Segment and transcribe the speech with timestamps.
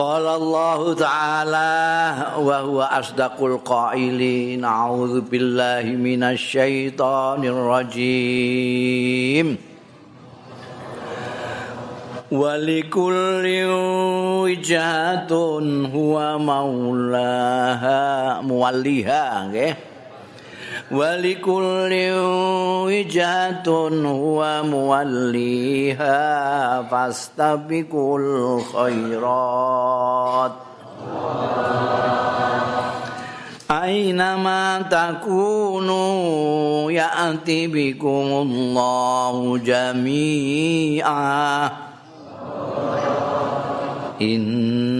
[0.00, 8.76] قال الله تعالى وهو أصدق القائلين أعوذ بالله من الشيطان الرجيم
[12.32, 13.44] ولكل
[14.40, 15.32] وجهة
[15.94, 18.00] هو مولاها
[18.40, 19.89] موليها okay?
[20.90, 21.92] ولكل
[22.86, 23.68] وجهة
[24.06, 26.18] هو موليها
[26.82, 28.18] فاستبقوا
[28.58, 30.52] الخيرات.
[33.70, 41.70] أينما تكونوا يأتي بكم الله جميعا.
[44.22, 44.99] إن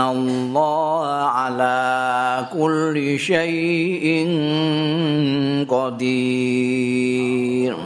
[0.00, 4.26] الله على كل شيء
[5.68, 7.76] قدير.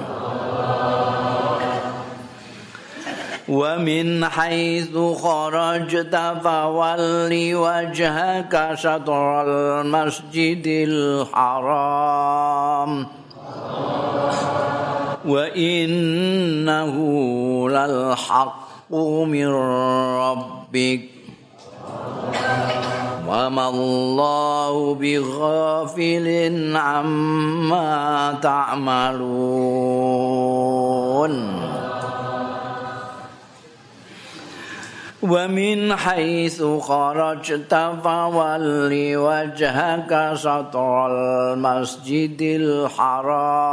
[3.49, 13.06] ومن حيث خرجت فول وجهك شطر المسجد الحرام.
[15.28, 16.95] وإنه
[17.69, 19.49] للحق من
[20.19, 21.01] ربك.
[23.28, 26.28] وما الله بغافل
[26.78, 30.00] عما تعملون
[35.22, 43.70] ومن حيث خرجت فول وجهك شطر المسجد الحرام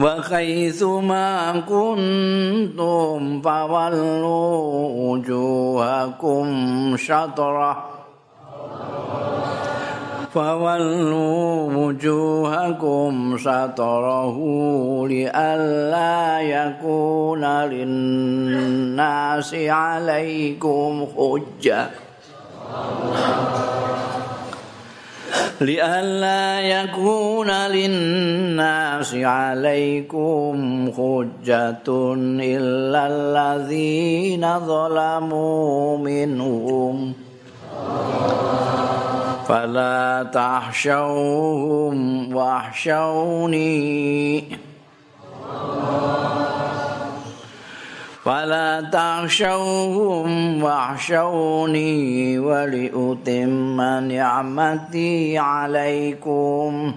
[0.00, 6.46] وحيث ما كنتم فولوا وجوهكم
[6.96, 7.84] شطرة.
[10.34, 14.36] فولوا وجوهكم شطره
[15.06, 21.90] لئلا يكون للناس عليكم حجة.
[25.60, 30.54] لئلا يكون للناس عليكم
[30.96, 37.12] حجة إلا الذين ظلموا منهم.
[39.48, 41.96] فلا تخشوهم
[42.36, 44.44] واخشوني
[48.25, 56.93] فلا تخشوهم واخشوني ولأتم نعمتي عليكم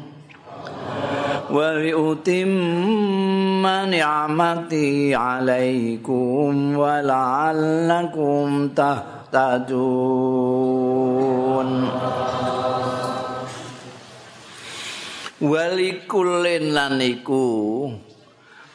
[1.50, 10.12] ولأتم نعمتي عليكم ولعلكم تهتدون
[15.40, 17.90] ولكل لنكو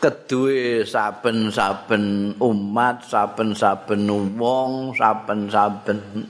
[0.03, 6.27] kedue saben-saben umat, saben-saben wong, saben-saben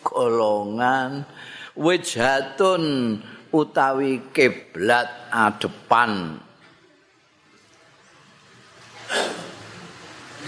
[0.00, 1.28] golongan.
[1.76, 3.16] Wijhatun
[3.52, 6.40] utawi kiblat adepan.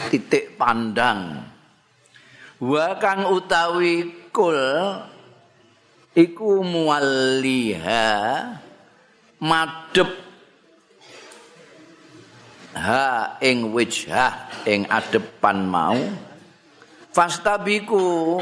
[0.08, 1.44] Titik pandang.
[2.56, 4.56] Wa kang utawi kul
[6.16, 8.08] iku mualliha
[9.42, 10.21] madhep
[12.76, 16.00] ha ing wijhah ing adepan mau.
[17.12, 18.40] Fastabiku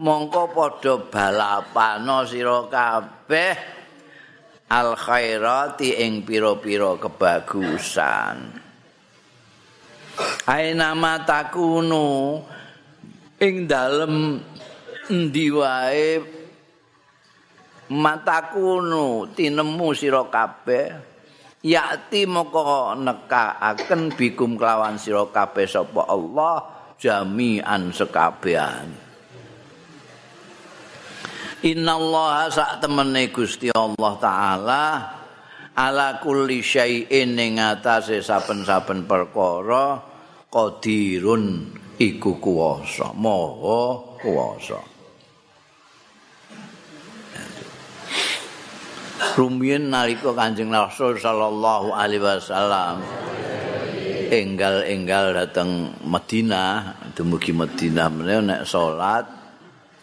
[0.00, 3.56] mongko padha balapano sira kabeh.
[4.66, 8.36] Al khairati ing pira-pira kebagusan.
[10.50, 12.42] Aina matakunu
[13.38, 14.42] ing dalem
[15.06, 16.18] endi wae?
[17.86, 21.15] Matakunu tinemu sira kabeh
[21.66, 26.62] yakti moko nekaaken bikum kelawan sira kabeh sapa Allah
[26.94, 28.94] jami'an sekabehan
[31.66, 34.84] Innallaha sak temene Gusti Allah taala
[35.74, 39.98] ala kulli syai'in ing atase saben-saben perkara
[40.46, 44.95] qadirun iku kuwasa maha kuwasa
[49.36, 53.00] rumiyin nalika Kanjeng Rasul sallallahu alaihi wasallam
[54.26, 59.26] enggal-enggal dateng Madinah, dumugi Madinah menawa nek salat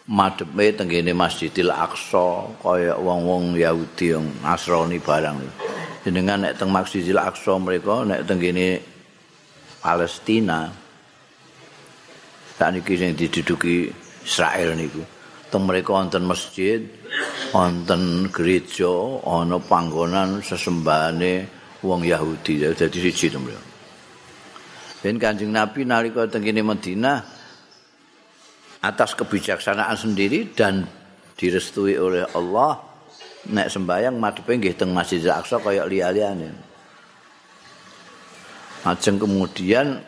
[0.08, 5.38] madhepe tenggene Masjidil Aqsa kaya wong-wong Yahudi yang Nasrani barang.
[6.04, 8.80] Jenengan nek teng Masjidil Aqsa mereka nek tenggene
[9.80, 10.72] Palestina
[12.56, 13.92] sakniki sing diduduki
[14.24, 15.04] Israel niku.
[15.52, 16.80] Teng mereka wonten masjid,
[17.54, 21.46] wonten gereja, ana panggonan sesembahane
[21.86, 22.66] wong Yahudi.
[22.74, 23.38] Dadi siji to
[25.04, 27.22] Ben Kanjeng Nabi nalika teng kene Madinah
[28.82, 30.82] atas kebijaksanaan sendiri dan
[31.38, 32.80] direstui oleh Allah
[33.52, 36.50] nek sembayang madhepe nggih teng Masjid Al-Aqsa kaya liya-liyane.
[38.88, 40.00] Ajeng kemudian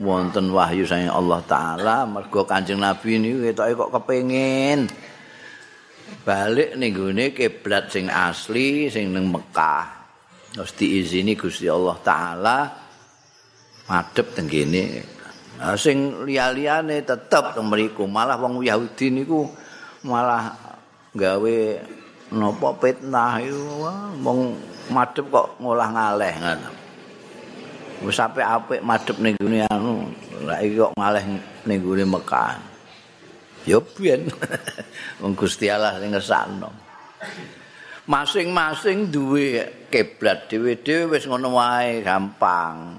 [0.00, 4.88] wonten wahyu saking Allah taala mergo Kanjeng Nabi niku ketoke kok kepengin
[6.26, 9.96] balik ning gone kiblat sing asli sing ning Mekah.
[10.52, 12.58] Terus diizini Gusti Allah taala
[13.88, 15.16] madhep teng kene.
[15.58, 19.48] Nah, sing liya-liyane tetep teng mriku, malah wong Yahudi niku
[20.06, 20.54] malah
[21.16, 21.56] gawe
[22.30, 23.88] napa fitnah iku
[24.22, 24.54] wong
[24.92, 26.70] madhep kok ngolah ngaleh ngono.
[27.98, 30.06] Wis apik-apik madhep ning gone anu,
[30.62, 31.24] iki kok ngaleh
[31.66, 32.67] ning gone Mekah.
[33.66, 34.30] Ya biyen
[35.20, 36.70] wong Gusti Allah sing ngersakno.
[38.08, 42.96] Masing-masing duwe kiblat dhewe-dhewe wis ngono wae gampang.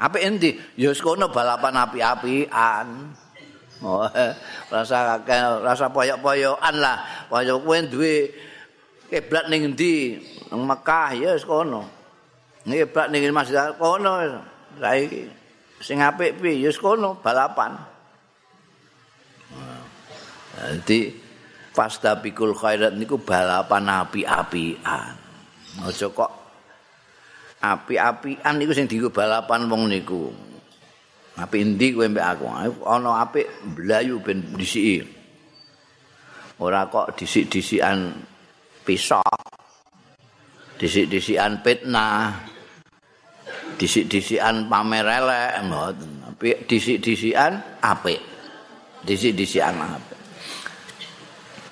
[0.00, 0.50] Apik endi?
[0.80, 2.88] Ya kono balapan api-apian.
[3.80, 4.04] Oh,
[4.72, 5.20] rasa
[5.60, 7.28] rasa poyok-poyokan lah.
[7.28, 8.32] Poyok kowe duwe
[9.12, 10.18] kiblat ning endi?
[10.50, 11.84] Nang Mekah ya wis kono.
[12.64, 14.40] Kiblat ning Masjid kono.
[14.80, 15.28] Saiki
[15.84, 16.66] sing apik piye?
[16.66, 17.76] Ya kono balapan.
[20.60, 21.08] Jadi
[21.72, 25.16] pasta pikul khairat niku balapan api-apian.
[25.80, 26.30] Aja kok
[27.64, 30.28] api-apian niku sing dienggo balapan wong niku.
[31.40, 32.44] Api endi kowe mbek aku?
[32.84, 35.00] Ana apik blayu ben disiki.
[36.60, 38.12] Ora kok disik-disikan
[38.84, 39.24] pisau.
[40.76, 42.36] Disik-disikan fitnah.
[43.80, 46.10] Disik-disikan pamer elek mboten.
[46.28, 48.20] Tapi disik-disikan apik.
[49.08, 50.19] Disik-disikan apik.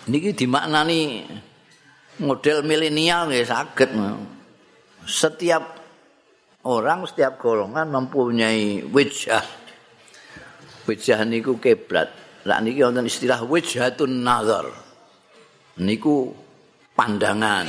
[0.08, 1.28] Niki dimaknani
[2.24, 3.92] model milenial nggih saged.
[5.04, 5.64] Setiap
[6.64, 9.44] orang setiap golongan mempunyai wijah.
[10.88, 12.08] Wijah niku kiblat.
[12.48, 14.72] Lah niki wonten istilah wijhatun nazar.
[15.84, 16.32] Niku
[16.96, 17.68] pandangan.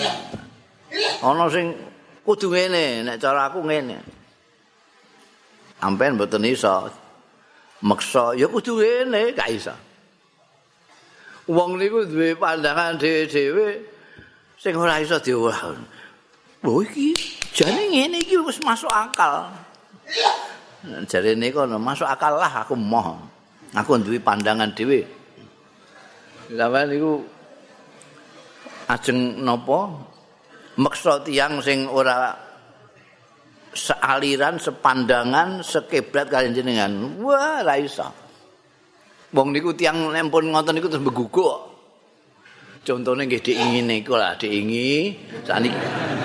[1.20, 1.76] Ana sing
[2.24, 4.00] kudu ngene, nek cara aku ngene.
[5.84, 6.88] Ampen mboten iso
[7.84, 9.76] meksa ya kudu ngene, gak iso.
[11.50, 13.82] Wong niku duwe pandangan dhewe-dhewe
[14.54, 15.74] sing ora iso diolah.
[16.62, 17.18] Oh iki
[17.58, 19.50] jane ngene iki wis masuk akal.
[21.10, 23.18] Jare niku masuk akal lah aku moh.
[23.74, 25.02] Aku duwe pandangan dhewe.
[26.54, 27.26] Sampeyan niku
[28.90, 29.90] ajeng napa
[30.78, 32.34] meksa tiyang sing ora
[33.74, 36.92] sealiran, sepandangan, sekiblat kalian jenengan.
[37.22, 38.19] Wah, ra iso.
[39.30, 41.70] Wong niku tiyang nempun ngoten niku terus beguguk.
[42.82, 45.14] Contohnya nggih diingin niku lah, diingi.
[45.46, 45.78] Sakniki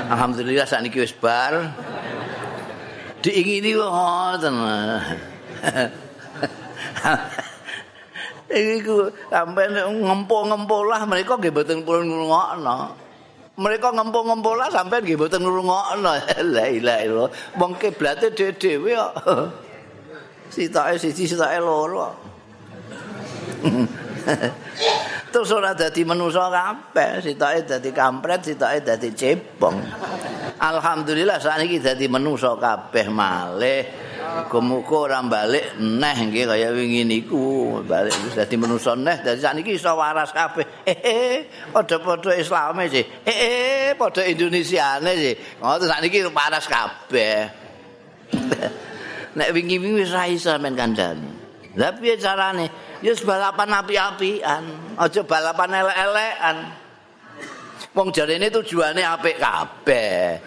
[0.09, 1.53] alhamdulillah sakniki wis bar.
[3.21, 4.55] Diingi niku ngoten.
[8.55, 12.79] Iku sampai ngempo-ngempo lah mereka nggih mboten purun ngrungokno.
[13.59, 16.13] Mereka ngempo-ngempo lah sampai nggih mboten ngrungokno.
[16.55, 17.31] La ilaha illallah.
[17.59, 19.13] Wong kiblate dhewe-dhewe kok.
[20.55, 22.34] Sitoke siji sitoke loro.
[25.35, 29.83] Terus ora dadi manusa kabeh, sitoke dadi kampret, sitoke dadi cebong.
[30.63, 33.83] Alhamdulillah sakniki dadi manusa kabeh malih.
[34.25, 39.75] Muga-muga ora balik neh nggih kaya wingi niku, balik wis dadi manusa neh, dadi sakniki
[39.75, 40.87] iso waras kabeh.
[40.87, 43.03] Eh, padha-padha Islame sih.
[43.27, 45.35] Eh, padha Indonesiane sih.
[45.59, 47.39] Ngoten sakniki waras kabeh.
[49.43, 51.43] Nek wingi-wingi wis ra iso men kandhani.
[51.75, 52.71] Lah piye carane?
[53.05, 54.65] Ya balapan api-apian,
[54.97, 56.57] aja balapan elek-elekan.
[57.93, 60.41] Wong jarene tujuane apik kabeh.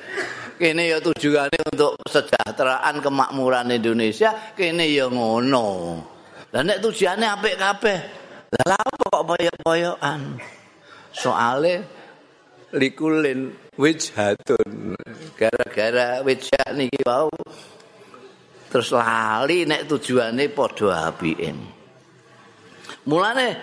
[0.58, 6.02] Kene ya tujuane untuk kesejahteraan kemakmuran Indonesia, kene ya ngono.
[6.50, 8.00] Lah nek tujuane apik kabeh,
[8.66, 10.42] lah apa kok boyok-boyokan?
[11.14, 11.86] Soale
[12.74, 14.98] likulin wijhatun.
[15.38, 17.30] Gara-gara wijhat niki wau
[18.74, 21.77] terus lali nek tujuane padha apike.
[23.08, 23.56] Mulane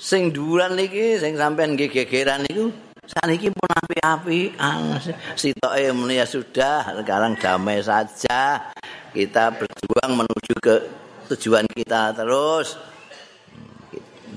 [0.00, 2.72] sing dhuwuran niki sing sampean nggih gegeran niku
[3.04, 4.96] saniki pun api-apian.
[5.36, 8.72] Sitoke muni ya sudah, sekarang damai saja.
[9.12, 10.76] Kita berjuang menuju ke
[11.28, 12.80] tujuan kita terus.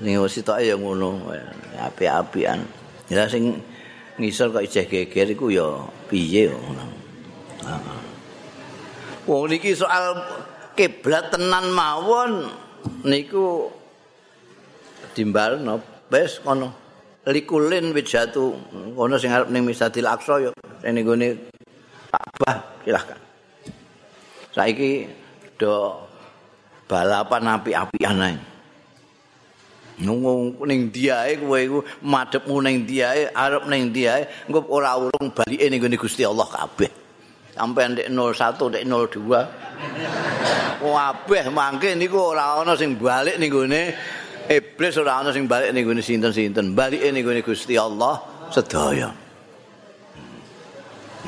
[0.04, 1.32] Ning sitoke ya ngono,
[1.80, 2.60] api-apian.
[3.08, 3.64] Ya sing
[4.20, 6.84] ngisor kok ijeh geger iku ya piye ngono.
[9.24, 10.20] Wong niki soal
[10.76, 12.52] kiblat tenan mawon
[13.04, 13.70] niku
[15.14, 15.80] dimbalno
[16.10, 16.68] wis ngono.
[17.28, 18.56] Likulin wijatu
[18.96, 20.50] ngono sing arep ning Misadil Aqsa ya
[20.88, 21.28] ning gone
[22.08, 22.56] Ka'bah
[22.88, 23.28] silahkan.
[24.58, 25.06] saiki
[25.54, 25.94] do
[26.90, 28.36] balapan api-apian ae
[30.02, 35.70] nunggu ning diae kowe iku madhepmu ning diae arep ning diae engko ora urung balike
[35.70, 36.90] ning Gusti Allah kabeh
[37.58, 39.68] sampai ndek 01 ndek 02
[40.78, 43.94] kabeh mangke niku ora ana sing balik ning gone
[44.46, 46.74] iblis ora ana sing balik ning gone sinten-sinten.
[46.78, 48.22] Balike ning gone Gusti Allah
[48.54, 49.10] sedaya.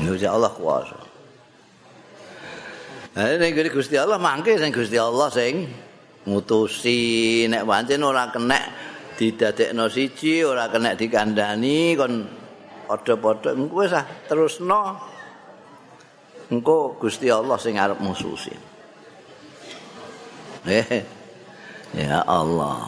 [0.01, 0.99] Gusti Allah kuasa.
[3.17, 5.67] Nah, ning Gusti Allah mangke sing Gusti Allah sing
[6.31, 8.65] mutusi nek pancen ora kenek
[9.19, 12.13] didadekno siji ora kenek dikandani kon
[12.87, 13.59] padha-padha.
[13.59, 15.10] Engko wis ah terusno
[16.51, 18.53] engko Gusti Allah sing arep mususi
[20.69, 21.05] eh
[21.97, 22.79] ya Allah.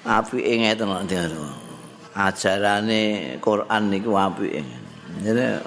[0.00, 0.88] Apike ngeten
[2.16, 3.02] ajarane
[3.38, 4.64] Quran niku apike.
[5.20, 5.60] Jadi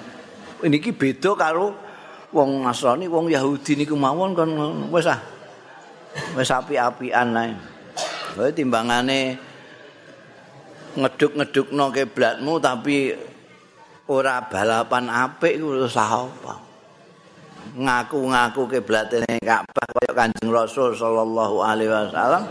[0.65, 1.75] niki beda karo
[2.33, 4.51] wong Nasrani wong Yahudi niku mawon kon
[4.89, 5.21] wis ah
[6.33, 7.53] wis api-apian ae.
[8.33, 9.37] Kowe timbangane
[10.97, 13.13] ngeduk-ngedukno kiblatmu tapi
[14.07, 16.55] ora balapan apik iku sah apa.
[17.73, 22.43] Ngaku-ngaku kiblatene Ka'bah kaya Kanjeng Rasul sallallahu alaihi wasallam.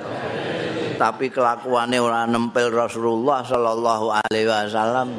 [0.98, 5.14] Tapi kelakuannya ora nempel Rasulullah sallallahu alaihi wasallam.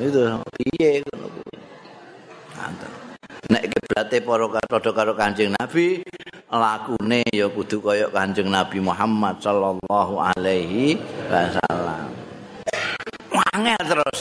[0.00, 1.56] Itu piye ngono kuwi.
[3.52, 4.48] Nek kiblate para
[4.80, 6.00] karo Kanjeng Nabi,
[6.48, 10.96] lakune ya kudu kaya Kanjeng Nabi Muhammad sallallahu alaihi
[11.28, 11.83] wasallam.
[13.54, 14.20] Angel terus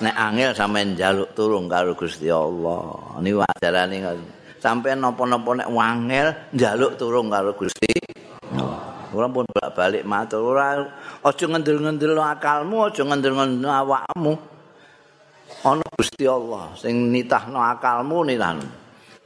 [0.00, 3.20] nek angel sampean njaluk turung karo Gusti Allah.
[3.20, 4.00] Niku ajarane
[4.56, 7.92] sampean napa-napa nek wangel njaluk turung karo Gusti
[9.10, 9.42] Ora pun
[9.74, 10.86] balik matur ora
[11.26, 14.38] aja ngendel-ngendel akalmu, aja ngendel-ngendel awakmu.
[15.66, 18.80] Ana Gusti Allah sing nitahno akalmu nitahno.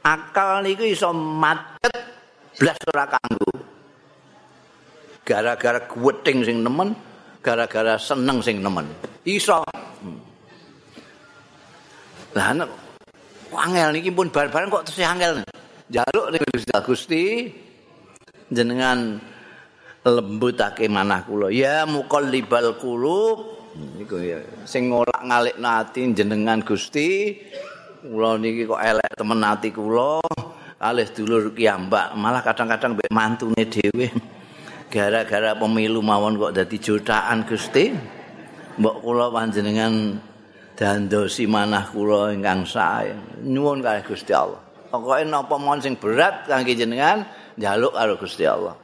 [0.05, 1.97] akal niku iso macet
[2.61, 3.51] blas ora kanggo
[5.25, 6.93] gara-gara gwething sing nemen
[7.45, 8.89] gara-gara seneng sing nemen.
[9.21, 9.61] Iso.
[10.01, 10.17] Hmm.
[12.33, 12.69] lah nek
[13.53, 15.39] angel niki pun bar-baran kok terus angel
[15.87, 17.23] jaluk ning Gusti Gusti
[18.49, 19.21] jenengan
[20.01, 21.53] lembutake manah kula.
[21.53, 23.53] Ya muqallibal qulub.
[23.75, 24.41] Niku ya.
[24.65, 27.37] Sing ngolak-ngalik ati jenengan Gusti
[28.01, 30.19] kula niki kok elek temen ati kula.
[30.75, 34.11] Kalih dulur kiambak malah kadang-kadang mbek mantune dhewe
[34.89, 37.91] gara-gara pemilu mawon kok dadi jutaan Gusti.
[38.75, 40.19] Mbok kula panjenengan
[40.75, 43.15] dandosi manah kula ingkang sae.
[43.43, 44.59] Nyuwun kalih Gusti Allah.
[44.91, 47.23] Pokoke napa mon sing berat kangge jenengan
[47.55, 48.75] njaluk karo Gusti Allah.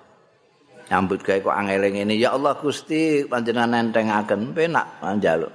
[0.91, 4.51] Nyambut gawe kok angel ngene ya Allah Gusti panjenengan nentengaken.
[4.51, 5.53] Penak njaluk.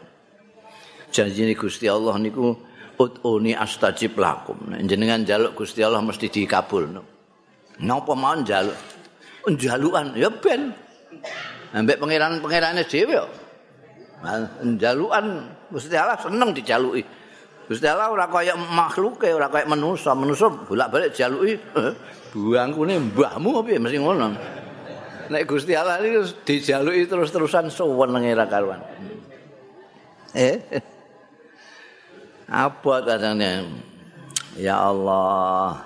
[1.13, 2.57] Janjine Gusti Allah niku
[2.97, 4.73] Ut'uni astajib lakum.
[4.89, 6.97] Jenengan jaluk Gusti Allah mesti dikabul.
[7.85, 8.96] Napa mau jaluk?
[9.55, 10.75] Jalukan ya ben.
[11.71, 13.31] Ambek pangeran-pangerane dhewe kok.
[14.81, 15.27] Jalukan
[15.71, 17.03] Gusti Allah seneng dijaluki.
[17.67, 20.15] Gusti Allah ora kaya makhluke, ora kaya manusa.
[20.15, 21.59] Manusa bolak-balik jaluki.
[22.35, 24.35] Buangkune mbahmu piye mesti ngono.
[25.31, 28.83] Nek Gusti Allah iki dijaluki terus-terusan suwenenge ra karuan.
[30.37, 30.59] Eh?
[32.47, 33.67] apa katanya
[34.55, 35.83] ya Allah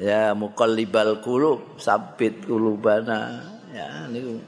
[0.00, 3.42] ya muqallibal qulub sabit qulubana.
[3.70, 4.40] Ya niku.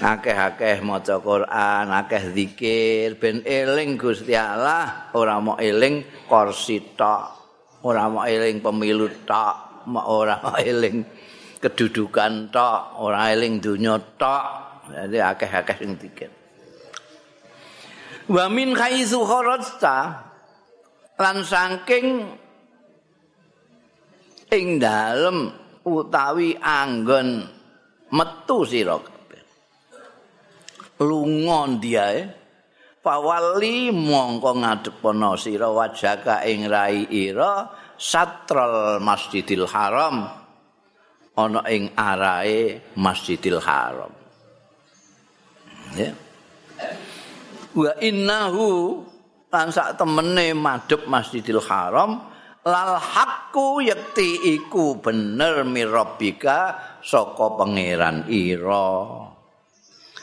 [0.00, 7.24] Akeh-akeh maca Quran akeh zikir ben eling Gusti Allah ora mau eling kursi tok
[7.84, 11.04] ora mau eling pemilu tok ora mau eling
[11.58, 14.44] kedudukan tok ora eling dunya tok.
[14.90, 16.30] Jadi akeh-akeh sing zikir.
[18.30, 19.98] Wa min khaizu kharajta
[21.18, 22.06] lan saking
[24.50, 25.50] ing dalem
[25.86, 27.46] utawi anggon
[28.10, 29.42] metu sira kabeh.
[31.00, 32.20] Lunga ndiae?
[33.00, 37.64] Pawali mongko ngadepono sira wajaka ing rai ira
[37.96, 40.28] satrul masjidil haram.
[41.40, 44.12] Ana ing arae masjidil haram.
[45.96, 46.12] Ya.
[47.70, 48.98] Wa innahu
[49.50, 52.29] lan sak temene madhep Masjidil Haram
[52.66, 59.28] lal haqqu yakti iku bener mirabika saka pangeran ira.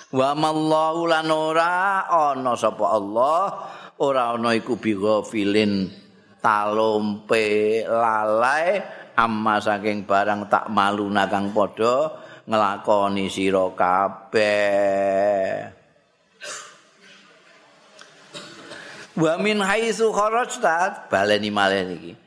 [0.07, 3.41] Wa mallahu lan ora ana sapa Allah
[3.99, 5.91] ora ana iku bighafilin
[6.39, 8.79] talompe lalai
[9.17, 12.15] amma saking barang tak malu nakang padha
[12.47, 15.75] nglakoni sira kabeh.
[19.17, 22.26] Wa min haitsu kharajta baleni malen iki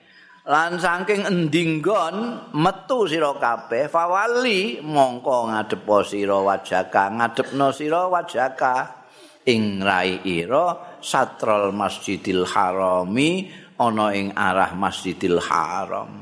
[0.50, 8.98] lan saking endinggon metu sira kabeh fawali mongko ngadepo sira wajaka ngadepno sira wajaka.
[9.40, 13.48] Ing rai ira satrol masjidil harami
[13.80, 16.20] ana ing arah masjidil haram.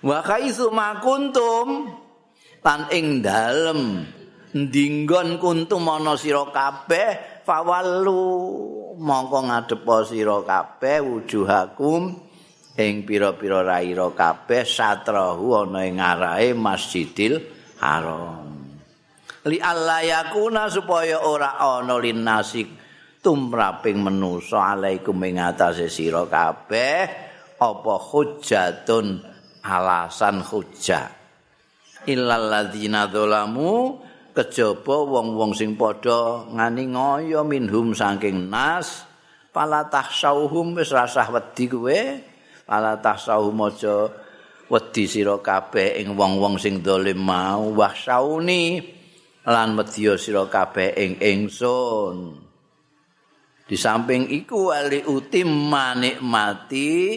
[0.00, 1.92] Wa kaitsu makuntum
[2.64, 4.00] lan ing dalem
[4.56, 8.24] ndinggon kuntum ana sira kabeh fawallu
[8.96, 12.16] mongko ngadepa sira kabeh wujuhakum
[12.74, 17.38] ing pira-pira raira kabeh satrahu ana ing arahe Masjidil
[17.78, 18.50] Haram.
[19.44, 22.66] Li alla yakuna supaya ora ana linasik
[23.22, 26.98] tumraping manusa alaikum ing atase sira kabeh
[27.60, 29.22] apa hujjatun
[29.62, 31.06] alasan hujjah.
[32.04, 34.00] Illal ladzina dzalamu
[34.34, 39.06] kejaba wong-wong sing padha ngani ngoyo minhum saking nas
[39.54, 42.00] pala tahsauhum wis rasah wedi kowe
[42.64, 44.08] pala tahsauhum aja
[44.68, 47.72] wedi sira kabeh ing wong-wong sing dolim mau.
[47.76, 48.80] Wahsauni
[49.44, 52.16] lan wedi sira kabeh ing ingsun.
[53.64, 57.16] Di samping iku ali utim manikmati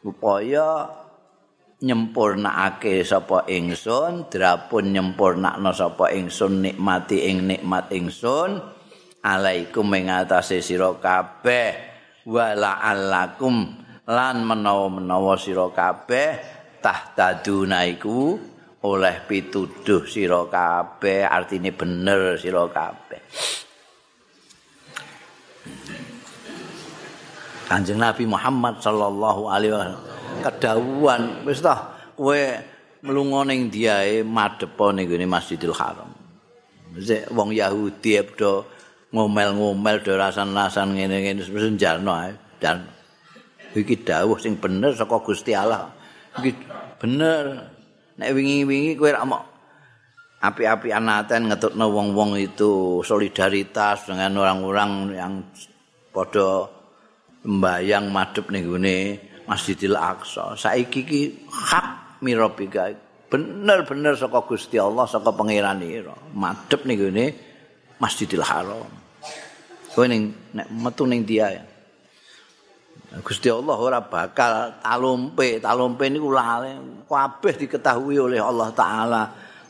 [0.00, 0.88] upaya
[1.76, 8.76] nyempurnakake sapa ingsun drapun nyempurnakno sapa ingsun nikmati ing nikmat ingsun.
[9.26, 11.96] Alaikum ing atase sira kabeh.
[12.26, 16.38] Wala alakum lan menawa-menawa sira kabeh
[16.78, 18.38] tahtaduna iku
[18.86, 23.22] oleh pituduh sira kabeh artine bener sira kabeh
[27.66, 30.02] Kanjeng Nabi Muhammad sallallahu alaihi wasallam
[30.38, 32.38] kedawuhan wis ta kowe
[33.02, 36.14] mlunga ning diae madhepa ning Masjidil Haram.
[36.94, 38.62] Wis wong Yahudi padha
[39.10, 42.38] ngomel-ngomel do rasan-rasan ngene-ngene wis jarno ae.
[42.62, 42.86] Dan
[43.76, 45.92] iki dawuh sing bener saka Gusti Allah.
[46.40, 46.50] Iki
[47.00, 47.72] bener.
[48.16, 49.44] Nek wingi-wingi kowe ra mau
[50.40, 55.32] api-api anaten ngetutno wong-wong itu solidaritas dengan orang-orang yang
[56.12, 56.70] padha
[57.44, 58.98] mbayang madhep ning gone
[59.46, 60.58] Masjidil Aqsa.
[60.58, 62.90] Saiki iki hak mirabika
[63.30, 66.16] bener-bener saka Gusti Allah, saka pangeran ira.
[66.34, 67.26] Madhep ning gone
[68.00, 68.88] Masjidil Haram.
[69.94, 71.64] Kowe ning nek metu ning dia ya.
[73.24, 79.22] Gusti Allah ora bakal talumpe, talumpe niku lale kabeh diketahui oleh Allah taala.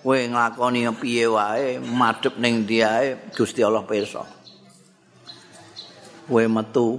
[0.03, 4.23] Kowe nglakoni piye wae madhep ning dia Gusti Allah pirsa.
[6.27, 6.99] Kowe metu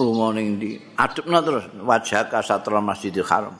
[0.00, 0.76] lunga ning ndi?
[1.00, 3.56] Adepna terus wajah ka satra Masjidil Haram.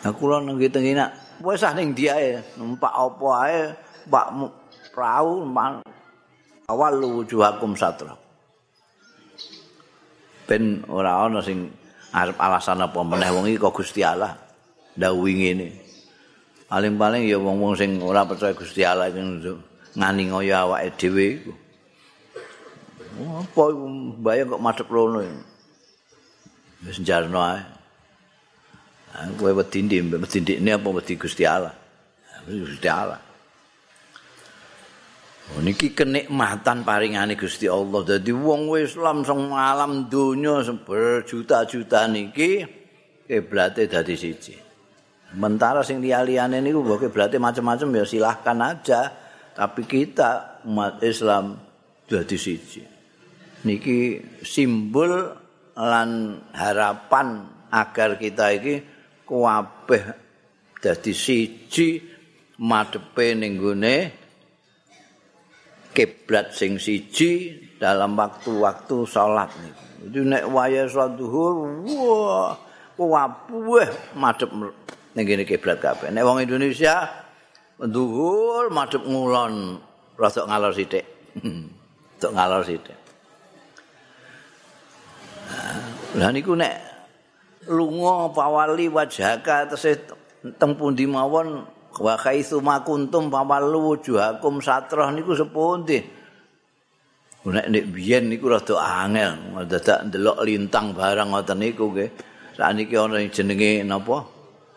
[0.00, 2.40] Nah kula nang tengi nak wis ah ning ndi ae?
[2.56, 3.60] Numpak apa ae?
[4.08, 4.26] Pak
[4.92, 5.44] prau
[6.68, 8.19] awal wujuhakum satra
[10.50, 11.70] ben ora ana sing
[12.10, 14.34] arep alasan apa meneh wong iki kok Gusti Allah
[14.98, 15.68] ndawuhi ngene
[16.66, 19.22] paling-paling ya wong-wong sing ora percaya Gusti Allah iki
[19.94, 21.52] ngani ngoyo awake dhewe iku
[23.20, 23.74] Apa
[24.22, 25.20] bayang kok madhep rono.
[26.86, 27.60] Wis jarno ae.
[29.36, 31.74] Kowe wedi ndi wedi ndikne apa wedi Gusti Allah?
[32.48, 33.20] Gusti Allah.
[35.50, 38.06] Oh, niki kenikmatan paringane Gusti Allah.
[38.06, 42.62] Dadi wong Islam sing alam donya berjuta-juta niki
[43.26, 44.54] kiblate dadi siji.
[45.30, 49.00] Sementara sing liyane niku mbok kiblate macam-macam ya silahkan aja.
[49.50, 51.58] Tapi kita umat Islam
[52.06, 52.82] dadi siji.
[53.60, 55.36] niki simbol
[55.76, 58.74] lan harapan agar kita iki
[59.28, 60.04] kabeh
[60.80, 62.00] dadi siji
[62.60, 63.96] madhepe ning gone
[65.92, 69.84] kiblat sing siji dalam waktu-waktu salat niku.
[70.10, 72.56] Itu nek waya salat zuhur, wah,
[72.96, 74.50] kabeh madhep
[75.16, 76.08] ning gone kiblat kabeh.
[76.12, 77.08] Nek wong Indonesia
[77.80, 79.80] zuhur madhep ngulon,
[80.16, 81.04] rada ngalor sithik.
[82.20, 82.98] Tok ngalor sithik.
[86.18, 86.74] Lah niku nek
[87.70, 90.00] lunga pawali wajhaka tesih
[90.56, 95.98] teng pundi mawon wa khaitsu makuntum pawallu wujuhakum satrah niku sepundi.
[97.40, 102.10] Nek nek biyen niku rada angel, dadak ndelok lintang barang ngoten niku nggih.
[102.54, 104.22] Sakniki ana jenenge napa?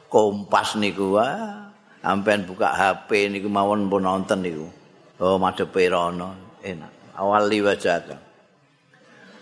[0.08, 1.70] Kompas niku wah.
[2.00, 4.66] Sampeyan buka HP niku mawon pun nonton niku.
[5.20, 7.20] Oh madhepe rono enak.
[7.20, 8.34] Awali wajhaka.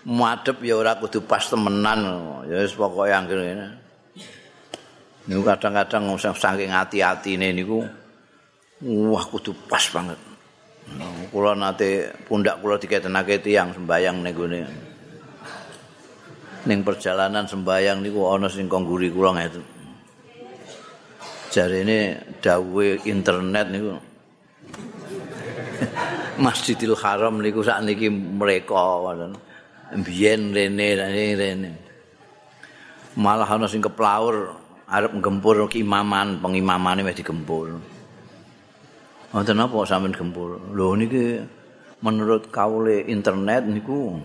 [0.05, 2.01] madhep ya ora kudu pas temenan
[2.49, 3.67] ya wis pokoke anggere ngene
[5.29, 7.85] niku kadang-kadang saking ati-atine niku
[8.81, 10.31] wah kudu pas banget
[11.31, 14.59] Kula nate pundak kula diketenake tiyang sembayang ning gone.
[16.67, 19.63] Ning perjalanan sembayang niku ana sing kongguri kula ngeten.
[21.51, 23.91] Jarene dawuhe internet niku
[26.43, 29.39] Masjidil Haram niku sakniki mereka wonten.
[30.03, 31.71] Biyen rene rene.
[33.15, 34.60] Malah ana sing keplaur
[34.91, 37.79] arep gempur imaman, pengimamane wis digempur.
[39.31, 40.59] Wonten apa sampean gempur?
[40.75, 41.39] Lho niki
[42.03, 44.19] menurut kaule internet niku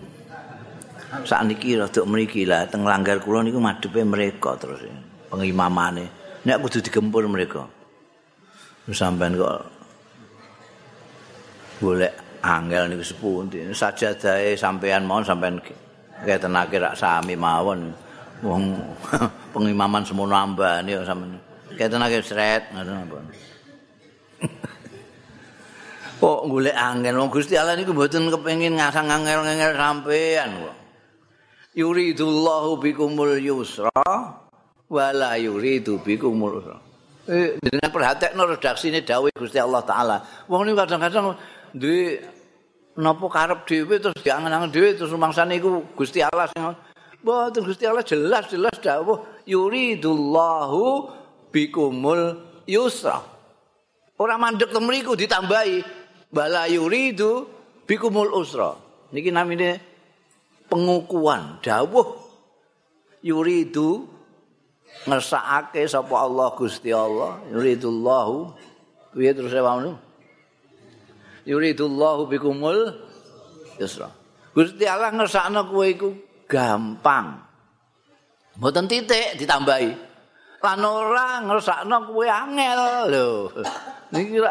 [1.23, 4.83] sakniki rada mriki lah teng langgar kula niku madhepe mereka terus
[5.31, 6.11] pengimamane.
[6.43, 7.63] Nek kudu digempur mereka.
[8.91, 9.63] Sampean kok
[11.79, 13.63] golek angel niku sepundi.
[13.71, 15.63] Sajadahe sampean mawon sampean
[16.27, 17.95] ketenake rak sami mawon.
[18.45, 18.77] Wong
[19.53, 21.39] pengimaman semono ambane kok sampean.
[21.73, 23.17] Ketenake sret ngoten apa.
[26.21, 30.77] kok golek angel wong Gusti Allah niku mboten kepengin ngasang angel-angel sampean kok.
[31.77, 34.05] Yuridullahu bikumul yusra
[34.89, 36.77] wala yuridu bikumul usra.
[37.27, 40.17] Eh, dengan perhatekno redaksine dawuh Gusti Allah taala.
[40.47, 41.35] Wong niku kadang-kadang
[41.75, 42.21] duwe
[42.97, 46.65] napa karep dhewe terus diangen-angen dhewe terus rumangsane iku Gusti Allah sing
[47.21, 51.09] mboten Gusti Allah jelas-jelas dawuh yuridullahu
[51.53, 53.23] bikumul yusra.
[54.17, 55.85] Ora mandek temriku ditambahi
[56.33, 57.45] bala yuridu
[57.85, 58.75] bikumul usra.
[59.13, 59.79] Niki namine
[60.67, 62.25] pengukuhan dawuh.
[63.21, 64.05] Yuridu
[65.05, 67.41] ngersakake sapa Allah Gusti Allah.
[67.49, 68.53] Yuridullahu
[69.17, 69.93] piye terus wae
[71.47, 72.91] yuridullahu bikumul
[73.79, 74.11] yusra.
[74.51, 76.09] Gusti Allah ngersakno kowe iku
[76.47, 77.37] gampang
[78.57, 79.91] mboten titik ditambahi
[80.63, 83.27] lan ora ngersakno kowe angel lho
[84.11, 84.41] niki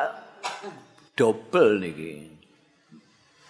[1.16, 2.12] double niki.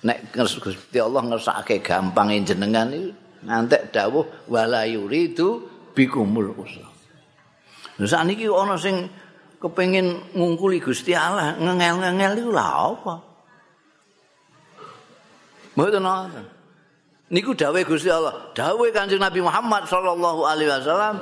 [0.07, 3.11] Nek Gusti Allah ngersakake gampang jenengan iki
[3.43, 6.87] ngantek dawuh wala yuridu bikumul usra.
[7.99, 9.11] Lah sakniki ana sing
[9.59, 13.15] kepengin ngungkuli Gusti Allah, ngengel-ngengel iku lha apa?
[15.75, 16.43] Mboten ana.
[17.27, 21.19] Niku dawuh Gusti Allah, dawuh Kanjeng Nabi Muhammad sallallahu alaihi wasallam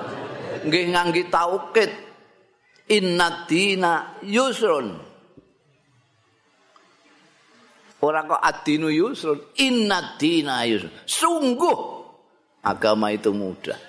[0.68, 1.88] nggih ngangge taukid
[2.92, 5.00] inna dina yusrun.
[8.04, 10.92] Ora kok adinu yusrun, inna dina yusrun.
[11.08, 11.78] Sungguh
[12.60, 13.80] agama itu mudah.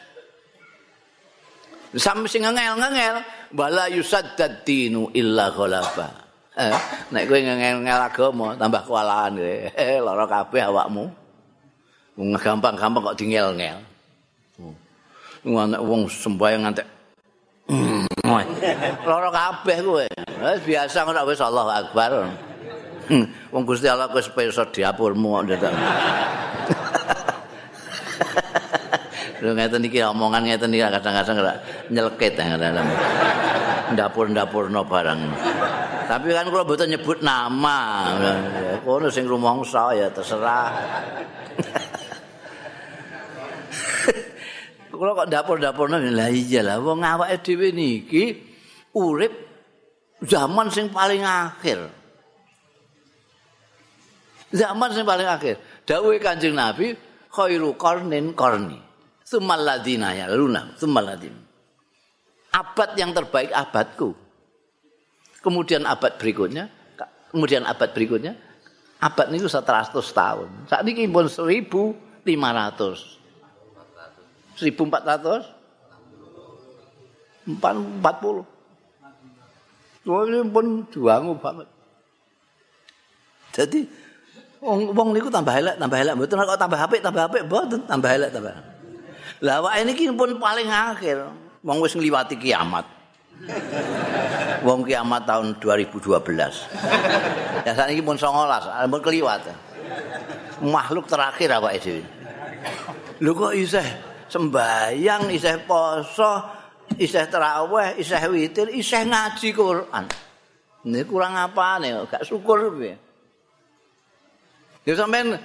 [1.95, 6.07] Sampai sing ngengel-ngengel, bala yusaddad dinu illa ghalaba.
[6.55, 6.79] Eh,
[7.11, 9.35] nek kowe ngengel-ngengel agama tambah kewalahan.
[9.75, 11.24] Eh, lara kabeh awakmu.
[12.15, 13.77] Gampang-gampang kok dingel-ngel.
[15.45, 16.87] Wong wong sembahyang ngantek
[19.09, 20.05] Lara kabeh kowe.
[20.41, 22.29] Wis biasa ora wis Allahu Akbar.
[23.53, 25.73] Wong Gusti Allah wis pirsa diapurmu kok ndak.
[29.45, 31.53] Lho ngeten iki omongan ngeten iki kadang-kadang ora
[31.89, 32.87] nyelket kadang-kadang.
[33.93, 35.19] Dapur-dapurno barang.
[36.05, 38.09] Tapi kan kula mboten nyebut nama.
[38.81, 40.69] Kono sing rumangsa ya terserah.
[44.95, 48.39] Kula kok dapur-dapurno lah iya lah wong awake dhewe niki
[48.95, 49.33] urip
[50.23, 51.91] zaman sing paling akhir.
[54.55, 55.59] zaman sing paling akhir.
[55.83, 56.95] Dawuhe Kanjeng Nabi,
[57.27, 58.79] khairu qarnin qarni.
[59.25, 61.35] Sumal ladina ya luna, sumal ladina.
[62.55, 64.15] Abad yang terbaik abadku.
[65.43, 66.71] Kemudian abad berikutnya,
[67.29, 68.33] kemudian abad berikutnya,
[69.03, 70.49] abad itu 100 tahun.
[70.71, 73.24] Saat ini pun 1500.
[74.57, 75.45] 1400?
[77.45, 78.01] 40.
[80.05, 81.67] Ini pun juangu banget.
[83.55, 83.85] Jadi
[84.65, 86.17] Wong wong niku tambah elek, tambah elek.
[86.17, 88.53] Mboten kok tambah apik, tambah apik, mboten tambah elek, tambah.
[89.45, 91.29] Lah awake niki pun paling akhir.
[91.61, 92.81] Wong wis ngliwati kiamat.
[94.65, 96.25] Wong kiamat tahun 2012.
[97.61, 99.53] ya saat pun 19, pun keliwat.
[100.65, 102.01] Makhluk terakhir awake dhewe.
[103.21, 103.85] Lho kok isih
[104.29, 106.41] sembayang, isih poso,
[106.97, 110.05] isih tarawih, isih witir, isih ngaji Quran.
[110.85, 112.05] Ini kurang apa nih?
[112.05, 112.95] Gak syukur piye?
[114.85, 115.41] Ya sampean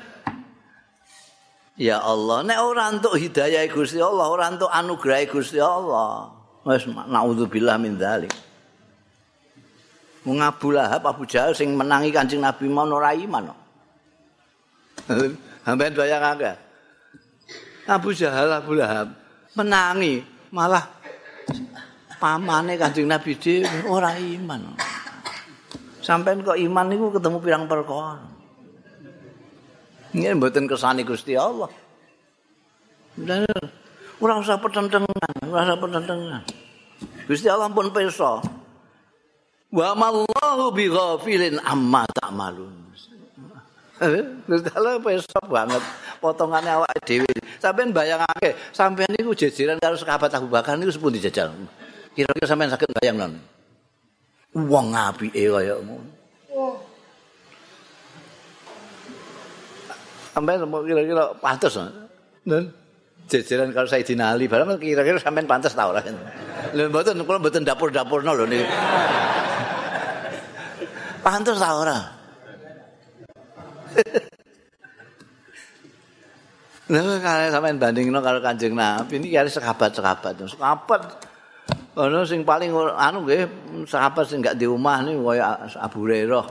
[1.80, 6.28] Ya Allah, nek ora entuk hidayah Gusti Allah, ora entuk anugerah Gusti Allah.
[6.60, 8.28] Wis naudzubillah min dzalik.
[10.28, 13.56] Wong Abu Lahab, Abu Jahal sing menangi Kanjeng Nabi mau ora iman.
[15.64, 16.69] Sampeyan bayang akeh.
[17.90, 19.10] Abu Jahal, Abu Lahab
[19.58, 20.22] menangi
[20.54, 20.86] malah
[22.22, 24.78] pamane Kanjeng Nabi dhewe ora iman.
[25.98, 28.22] Sampeyan kok iman niku ketemu pirang perkara.
[30.14, 31.70] Ini mboten kesani Gusti Allah.
[34.20, 36.42] Ora usah petentengan, ora usah petentengan.
[37.26, 38.38] Gusti Allah pun pirsa.
[39.70, 42.74] Wa mallahu bi ghafilin amma ta'malun.
[44.46, 45.82] Gusti Allah pirsa banget
[46.22, 47.39] potongane awak dhewe.
[47.60, 51.52] Sampeyan bayangake, sampeyan niku jejeran karo sahabat Abu Bakar niku sepundi jajal.
[52.16, 53.34] Kira-kira sampeyan saged bayang non.
[54.56, 56.10] wong apike kaya ngono.
[60.30, 61.74] Sampai kira-kira pantas
[62.46, 62.72] Dan
[63.30, 66.02] jejeran kalau saya dinali barang kira-kira sampean pantas ta ora.
[66.74, 68.66] Lha mboten kula mboten dapur-dapurno lho niki.
[71.22, 71.98] pantas ta ora?
[76.90, 80.42] Nah, kalau sampean bandingno karo Kanjeng Nabi ini kaya sekabat-sekabat.
[80.42, 81.02] Sekabat
[81.98, 83.50] Ono sing paling anu nggih
[83.86, 86.46] sahabat sing gak di omah niku kaya Abu Hurairah.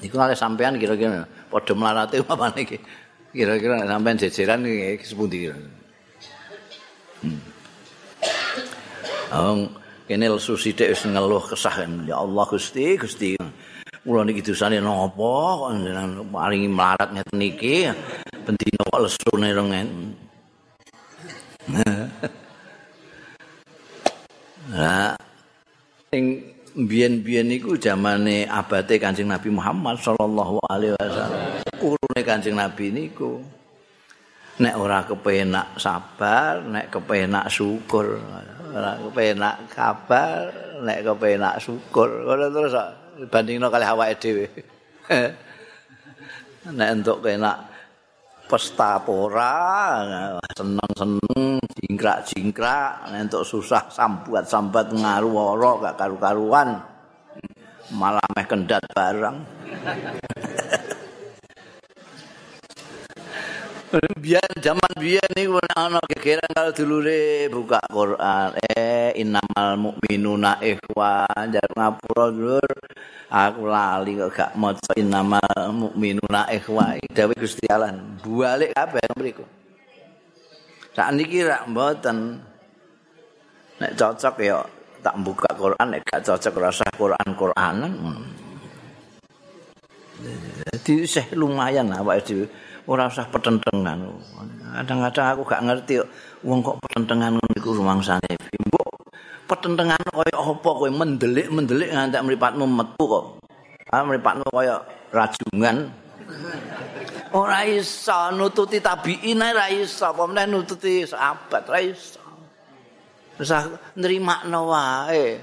[0.00, 2.80] Iku kali sampean kira-kira padha mlarate apa niki.
[3.32, 5.56] Kira-kira sampean jejeran iki sepundi kira.
[7.24, 7.40] Hmm.
[9.32, 9.68] Oh,
[10.08, 13.36] kene lesu sithik wis ngeluh kesah ya Allah Gusti, Gusti.
[14.04, 15.72] Kula niki dosane napa kok
[16.32, 17.88] paringi melarat ngeten niki.
[19.04, 19.88] Bendina kok lesune rengen.
[24.74, 25.12] Nah,
[26.10, 26.24] sing
[26.74, 31.42] biyen-biyen iku zamane abate Kanjeng Nabi Muhammad sallallahu alaihi wasallam.
[31.76, 33.44] Kurune Kanjeng Nabi niku
[34.54, 38.22] nek ora kepenak sabar, nek kepenak syukur.
[38.74, 40.48] Ora kepenak kabar,
[40.82, 42.24] nek kepenak syukur.
[42.24, 42.74] Ngono terus
[43.30, 44.46] bandingno kali awake dhewe.
[46.78, 47.73] nek entuk kenak
[48.54, 49.58] pesta pora
[50.54, 56.78] seneng-seneng jingkrak-jingkrak entuk susah sambuat-sambat ngaru gak karu-karuan.
[57.90, 59.42] Malah meh kendat barang
[64.18, 68.48] biar zaman biar nih ana gegeran kalau dulure buka Quran.
[68.74, 71.52] Eh innamal mu'minuna ikhwan.
[71.52, 72.70] Jar ngapura dulur
[73.30, 76.98] aku lali kok gak maca innamal mu'minuna ikhwan.
[77.10, 79.44] Dawuh Gusti Allah balik kabeh mriku.
[80.94, 82.40] Sak niki rak mboten.
[83.82, 84.62] Nek cocok ya
[85.04, 87.92] tak buka Quran nek gak cocok rasa Quran Quranan
[90.24, 92.46] jadi sih lumayan awake dhewe
[92.84, 94.04] ora usah petentengan.
[94.74, 95.94] Kadang-kadang aku gak ngerti
[96.44, 98.36] wong kok petentengan ngono iku rumangsane.
[98.36, 98.88] Mbok
[99.48, 103.24] petentengan kaya apa kowe mendelik-mendelik ngantek mripatmu metu kok.
[103.88, 104.82] Ah mripatmu kaya
[105.14, 105.88] rajungan.
[107.34, 112.22] Ora iso nututi tabiin ora iso, apa meneh nututi sahabat ora iso.
[113.40, 113.50] Wis
[113.98, 115.42] nrimakno wae.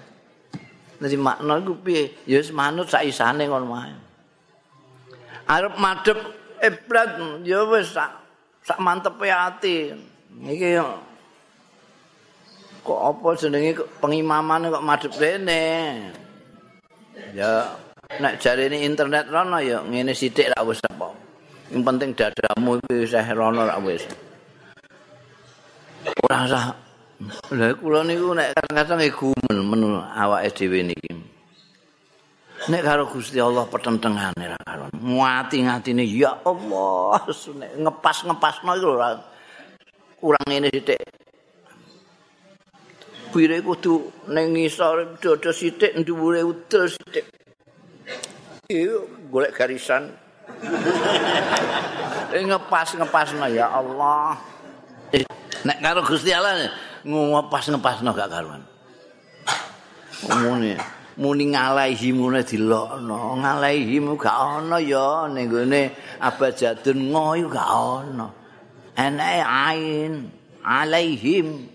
[1.01, 2.03] Nrimakno iku piye?
[2.29, 3.93] Ya wis manut sak isane ngono wae.
[5.51, 6.19] Arep madhep
[6.61, 8.11] ibrat ya wis sak
[8.61, 9.91] sak mantepe ati.
[10.31, 10.69] Iki
[12.81, 15.65] kok apa jenenge pengimaman kok madhep rene
[17.37, 17.77] ya
[18.17, 21.09] nek jarene internet rono ya ngene sithik ra wis apa.
[21.73, 24.05] Yang penting dadamu iki wis rono ra wis.
[26.25, 26.65] Ora usah.
[27.53, 29.81] Lha kula niku nek kadang-kadang gumen men
[30.17, 31.13] awake dhewe niki
[32.69, 37.25] nek karo Gusti Allah petentengane ra karo muati ngatine ya Allah
[37.57, 39.17] nek ngepas-ngepasno iku ora
[40.21, 41.01] kurang ngene sithik.
[43.33, 47.25] Pire kudu ning ngisor dodo sithik dhuwure udel sithik.
[48.69, 50.13] Iyo golek garisan.
[52.31, 54.37] Ngepas-ngepasno ya Allah.
[55.65, 56.69] Nek karo Gusti Allah
[57.01, 58.61] ngepas-ngepasno gak karuan.
[60.21, 63.41] Ngene muni ngalaihi mune dilokno.
[63.41, 68.27] Ngalaihi gak ana ya ning gone abajadun ngoyo gak ana
[68.95, 70.13] ene ain
[70.63, 71.67] alaihim.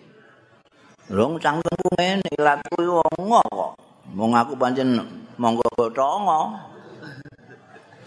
[1.07, 3.73] Rong cangkemku ngene ilatku wong kok.
[4.17, 4.97] Mong aku pancen
[5.39, 6.57] monggo botongo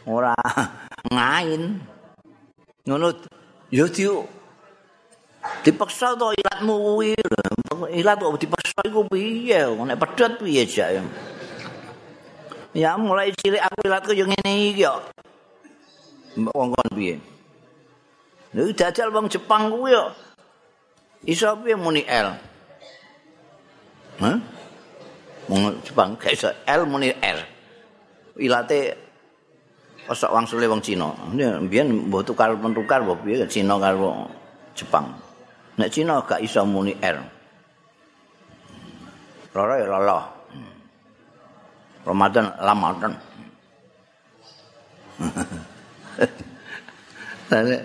[0.09, 0.35] ora
[1.11, 1.79] ngain.
[2.87, 3.07] Ngono
[3.69, 4.03] yo di
[5.63, 7.15] dipaksa to ilatmu kuwi
[7.99, 11.03] ilat kok dipaksa iku piye nek pedhot piye jak
[12.71, 15.03] ya mulai cilik aku ilatku yo ngene iki yo
[16.55, 17.19] wong kon piye
[18.55, 20.15] lho dajal wong Jepang kuwi yo
[21.27, 22.49] iso piye muni L
[24.19, 24.35] Hah?
[25.47, 27.39] Wong Jepang gak iso L muni R.
[28.35, 28.79] Ilate
[30.03, 31.07] kosok wangsule wong Cina.
[31.63, 34.27] Mbiyen mbok tukar mentukar mbok piye Cina karo
[34.75, 35.07] Jepang.
[35.79, 37.38] Nek Cina gak iso muni R.
[39.59, 40.19] Loro ya lolo.
[42.07, 43.11] Ramadan Ramadan.
[47.51, 47.83] Nek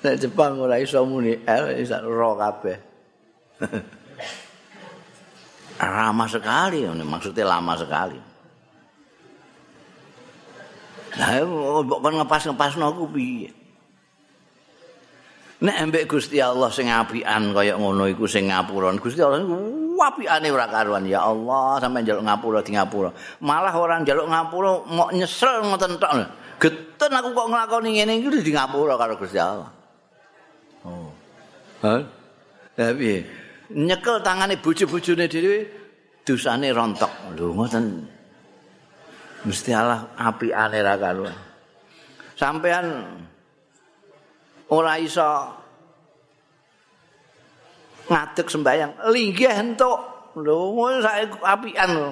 [0.00, 2.78] nek Jepang ora iso muni L iso ro kabeh.
[5.80, 8.20] Lama sekali, maksudnya lama sekali.
[11.16, 11.40] Nah,
[11.88, 13.48] kok kan ngepas-ngepas aku piye?
[15.64, 18.92] Nek embek Gusti Allah sing apian kaya ngono iku sing ngapura.
[19.00, 23.10] Gusti Allah niku apikane ora karuan ya Allah sampe njaluk ngapura di ngapura.
[23.44, 26.12] Malah orang njaluk ngapura mau nyesel ngoten tok.
[26.60, 29.70] Geten aku kok nglakoni ngene iki di ngapura karo Gusti Allah.
[30.84, 31.12] Oh.
[31.84, 32.00] Hah?
[32.76, 33.24] Tapi
[33.76, 35.58] nyekel tangane bojo-bojone dhewe
[36.24, 37.36] dosane rontok.
[37.36, 37.84] Lho ngoten.
[39.44, 41.36] Gusti Allah apikane ra karuan.
[42.36, 42.86] Sampean
[44.72, 45.59] ora iso
[48.10, 49.98] ngadeg sembayang linggih entuk.
[50.34, 52.10] Lho sak apian lho.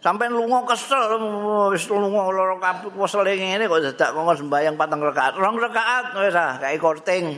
[0.00, 1.20] Sampean lunga kesel
[1.68, 6.32] wis lunga lara kabeh kesel ngene kok dadak kok sembayang patang rakaat rong rakaat wis
[6.32, 7.36] ah kae korting.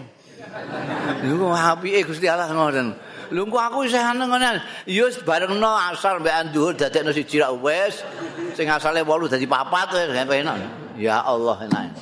[1.26, 2.94] Niku apike Gusti Allah ngoten?
[3.34, 8.06] Lho aku isih ana ngene ya barengno asal mbek dhuwur dadekno siji rak wis.
[8.54, 9.66] Sing asale 8 dadi 4
[9.98, 10.56] wis enak
[10.94, 11.98] ya Allah enak.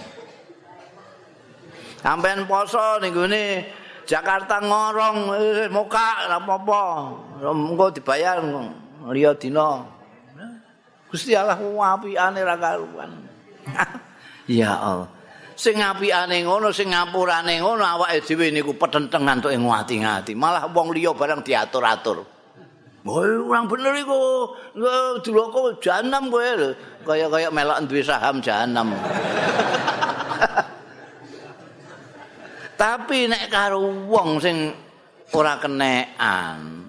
[2.05, 3.64] Sampeyan poso ning gone
[4.11, 5.31] Jakarta ngorong
[5.70, 6.83] muka ora apa-apa.
[7.46, 8.42] Engko dibayar
[9.07, 9.87] liya dina.
[11.07, 13.11] Gusti Allah apikane ra karuan.
[14.51, 15.11] ya Allah.
[15.55, 20.35] Sing apikane ngono, sing ngapurane ngono awake dhewe niku petentengan tok ing ati-ati.
[20.35, 22.27] Malah wong liya barang diatur-atur.
[23.07, 24.51] Woi, orang bener iku.
[25.23, 26.75] Duloko jahanam kowe lho.
[27.07, 28.90] Kaya-kaya melok duwe saham jahanam.
[32.81, 34.73] Tapi nek karo wong sing
[35.37, 36.81] ora kenekan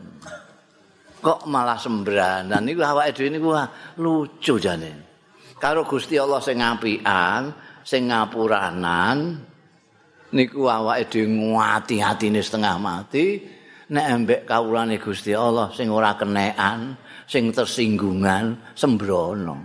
[1.20, 3.52] kok malah sembranan niku awake dhewe niku
[4.00, 5.12] lucu jane.
[5.60, 7.52] Karo Gusti Allah sing ngapian,
[7.84, 9.36] sing ngapuranan
[10.32, 13.44] niku awake dhewe ngati-atine setengah mati
[13.92, 16.96] nek embek kawulane Gusti Allah sing ora kenekan,
[17.28, 19.60] sing tersinggungan, sembrono.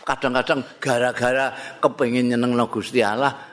[0.00, 3.49] Kadang-kadang gara-gara kepengin nyenengno Gusti Allah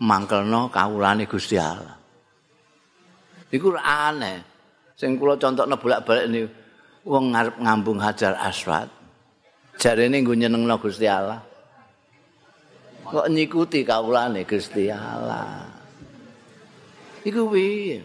[0.00, 1.94] mangkelno kawulane Gusti Allah.
[3.54, 4.42] Iku aneh.
[4.94, 6.48] Sing kula contokno bolak-balik niku
[7.06, 8.88] wong ngarep ngambung Hajar Aswad.
[9.78, 11.42] Jarene nggo nyenengno Gusti Allah.
[13.04, 15.66] Kok nyikuti kawulane Gusti Allah.
[17.26, 17.98] Iku piye?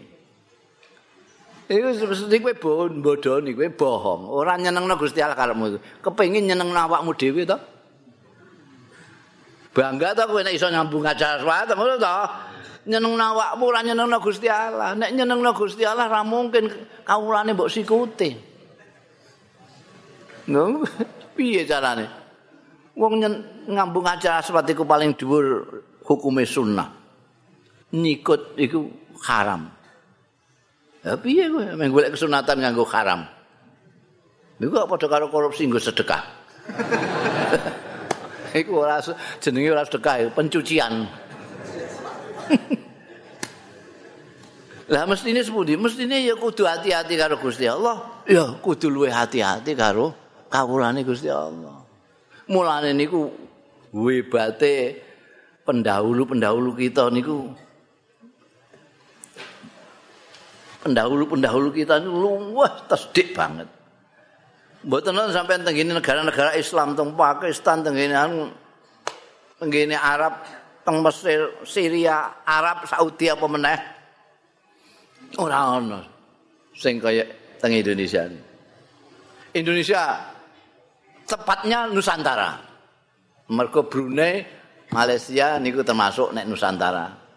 [1.69, 2.54] Iku mesti kowe
[2.97, 4.21] bodoni, kowe bohong.
[4.34, 6.02] Ora nyenengno Gusti Allah karepmu.
[6.02, 7.58] Kepengin nyenengno awakmu dhewe to?
[9.80, 12.28] Bangga ta kowe nek iso nyambung acara swat ngono ta
[12.89, 14.98] nyeneng awakmu ora nyenengno Gusti Allah.
[14.98, 16.68] Nek nyenengno Gusti Allah ora mungkin
[17.06, 18.30] kawulane mbok sikuti.
[20.50, 20.84] Ngono
[21.38, 22.06] piye carane?
[23.00, 23.13] Wong
[23.70, 25.46] ngambung acara swat iku paling dhuwur
[26.04, 26.89] hukume sunnah.
[27.96, 28.89] Nyikut iku
[29.24, 29.70] haram.
[31.06, 31.65] Ya piye kowe?
[31.80, 33.24] Mung golek kesunatan nganggo haram.
[34.60, 36.24] Niku kok padha karo korupsi nggo sedekah.
[38.54, 38.98] iku ora
[39.42, 41.06] jenenge ora sedekah pencucian
[44.90, 50.14] lah mestine sepundi mestine ya kudu hati-hati karo Gusti Allah ya kudu luwe hati-hati karo
[50.50, 51.86] kawulane Gusti Allah
[52.50, 53.30] mulane niku
[53.94, 54.98] webate
[55.62, 57.54] pendahulu-pendahulu kita niku
[60.82, 63.70] pendahulu-pendahulu kita niku luwih tesdik banget
[64.80, 68.48] Mboten nonton sampai tenggini negara-negara Islam teng Pakistan anu
[69.60, 70.39] tenggini Arab
[70.88, 73.80] teng Mesir, Syria, Arab, Saudi apa meneh.
[75.36, 76.00] Ora ono
[76.72, 77.28] sing kaya
[77.60, 78.24] teng Indonesia.
[79.52, 80.02] Indonesia
[81.28, 82.56] tepatnya Nusantara.
[83.50, 84.46] Mergo Brunei,
[84.96, 87.29] Malaysia niku termasuk nek Nusantara.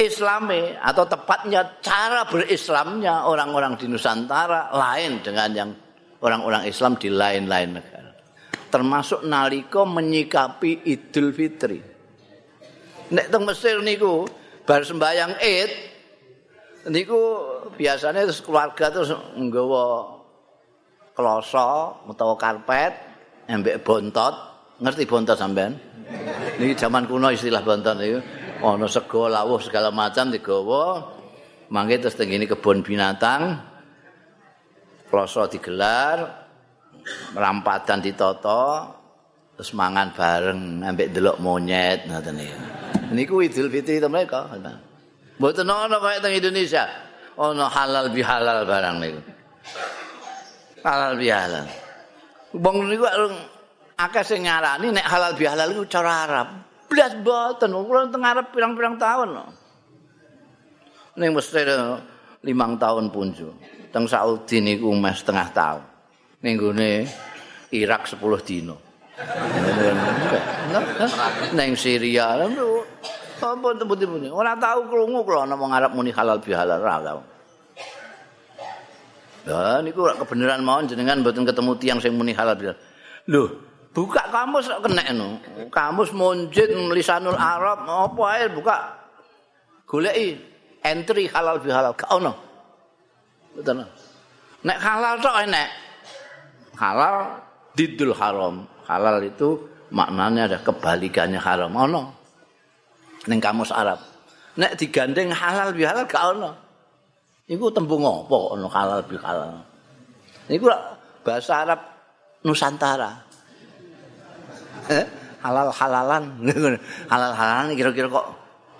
[0.00, 5.70] Islami atau tepatnya cara berislamnya orang-orang di Nusantara lain dengan yang
[6.24, 8.10] orang-orang Islam di lain-lain negara.
[8.72, 11.80] Termasuk naliko menyikapi Idul Fitri.
[13.12, 14.24] Nek teng Mesir niku
[14.64, 15.70] bar sembayang Id
[16.88, 17.20] niku
[17.76, 20.18] biasanya terus keluarga terus nggawa
[21.12, 22.92] kloso utawa karpet
[23.46, 24.34] embek bontot
[24.80, 25.76] ngerti bontot sampean
[26.56, 28.18] niki zaman kuno istilah bontot niku
[28.62, 31.18] ana sego lawuh segala macam digawa.
[31.72, 33.58] Mangke terus tengene kebun binatang.
[35.10, 36.42] Kloso digelar
[37.34, 38.88] rampadan ditata
[39.52, 42.56] terus mangan bareng ambek delok monyet ngoten niku
[43.12, 44.48] niku Idul Fitri to mereka.
[45.36, 46.88] Mboten ana kaya teng Indonesia.
[47.36, 49.20] Ana halal bihalal barang niku.
[50.84, 51.66] Halal bihalal.
[52.56, 53.04] Wong niku
[54.00, 56.48] akeh sing nyarani nek halal bihalal iku cara Arab.
[56.92, 59.48] Blas boten, kula teng Arab pirang-pirang tahun.
[61.16, 61.64] Ning Mesir
[62.44, 63.48] limang tahun punju.
[63.88, 65.82] Teng Saudi niku mes setengah tahun.
[66.44, 67.08] Ning gone
[67.72, 68.76] Irak 10 dino.
[71.56, 72.36] Neng Syria
[73.42, 77.20] apa tempat-tempat ora tahu krungu kula ana wong Arab muni halal bihalal ora tahu.
[79.50, 82.78] Lah niku kebenaran mawon jenengan mboten ketemu tiang sing muni halal bihalal.
[83.26, 85.38] Lho, buka kamus kok kena no.
[85.68, 88.76] Kamus munjid lisanul Arab apa ae buka
[89.86, 90.40] goleki
[90.82, 92.32] entry halal bihalal gak ono.
[93.52, 93.84] Betul.
[94.64, 95.68] Nek halal tok enek.
[96.80, 97.16] Halal
[97.76, 98.64] didul haram.
[98.88, 99.60] Halal itu
[99.92, 101.72] maknanya ada kebalikannya haram.
[101.76, 102.02] Ono.
[103.30, 104.02] ning kamus Arab.
[104.58, 106.50] Nek digandeng halal bi halal gak ono.
[107.46, 109.62] Iku tembung apa ono halal bi halal.
[110.50, 110.66] Iku
[111.22, 111.80] bahasa Arab
[112.42, 113.31] Nusantara.
[114.92, 115.04] Eh,
[115.40, 116.24] halal halalan.
[117.12, 118.26] halal halalan kira-kira kok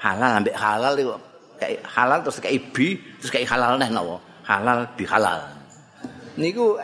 [0.03, 1.15] halal ambek halal iku
[1.57, 4.17] kayak halal terus kayak bi terus kayak halal neh napa?
[4.45, 5.41] Halal bi halal.
[6.37, 6.77] Niku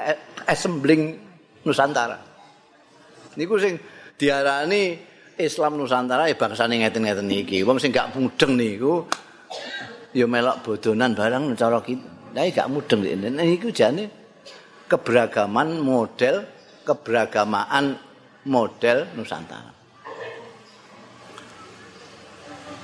[0.49, 1.19] assembling
[1.67, 2.17] Nusantara.
[3.37, 3.77] Niku sing
[4.17, 4.97] diarani
[5.37, 7.61] Islam Nusantara ya bangsane ngeten-ngeten iki.
[7.67, 9.05] Wong sing gak mudeng niku
[10.17, 12.09] ya melok bodonan barang cara kita.
[12.35, 14.09] Lah gak mudeng niku jane
[14.89, 16.49] keberagaman model
[16.89, 18.08] keberagamaan
[18.49, 19.73] model Nusantara.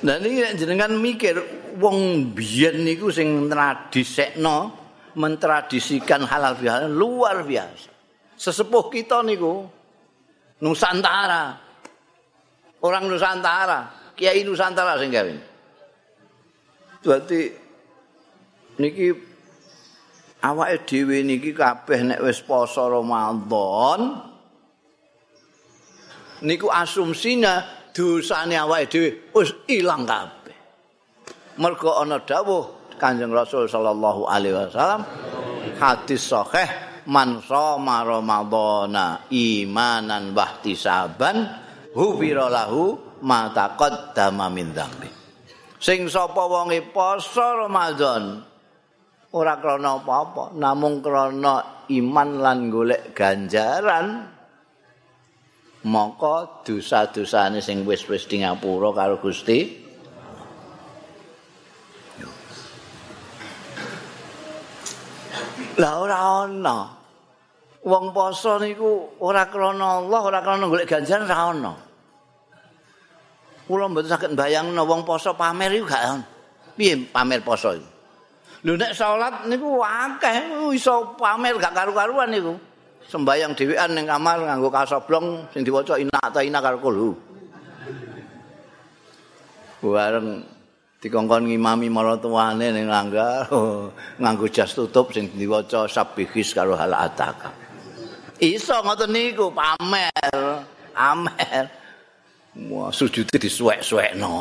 [0.05, 1.41] Nah ini jenengan mikir
[1.81, 4.85] wong biyen niku sing tradisekno
[5.17, 7.89] mentradisikan halal bihalal luar biasa.
[8.37, 9.65] Sesepuh kita niku
[10.61, 11.57] Nusantara
[12.85, 15.33] orang Nusantara, Kiai Nusantara sing gawe.
[17.01, 17.41] Berarti
[18.81, 19.07] niki
[20.45, 24.34] awake dhewe niki kabeh nek wis poso Ramadan
[26.45, 27.65] niku asumsinya
[27.97, 30.57] dosane awake dhewe wis ilang kabeh.
[31.59, 35.03] Mergo ana dawuh Kanjeng Rasul sallallahu alaihi wasallam
[35.83, 36.69] hadis sahih
[37.11, 41.43] man shoma ramadhana imanan wahtisaban
[41.91, 42.95] hubira lahu
[43.27, 45.11] ma taqaddama min dzambi
[45.85, 48.41] sing sapa wonge poso Ramadan?
[49.35, 54.34] Ora krana apa-apa namung krana iman lan golek ganjaran
[55.85, 59.85] maka dosa-dosane sing wis-wis di ngapura karo Gusti
[65.75, 66.87] Lah ora ana.
[67.85, 71.73] Wong poso niku ora krana Allah, ora krana golek ganjaran ora ana.
[73.67, 76.21] Kula mboten saged mbayangno wong poso pamer iku gak
[76.79, 77.89] piye pamer poso iku.
[78.65, 82.55] Lho nek salat niku akeh iso pamer gak karu-karuan niku.
[83.05, 87.09] Sembayang dhewean ning kamar nganggo kasoblong sing diwaca ina ta ina karo kulo.
[89.85, 90.41] Bareng
[91.05, 93.45] dikongkon ngimami maratuwane ning langgar
[94.23, 97.53] nganggo jas tutup sing diwaca sabihis karo hal ataka.
[98.41, 100.65] Iso ngoten niku pamer,
[100.97, 101.65] amer.
[102.73, 104.35] Wah, sujude disuwek-suwekno.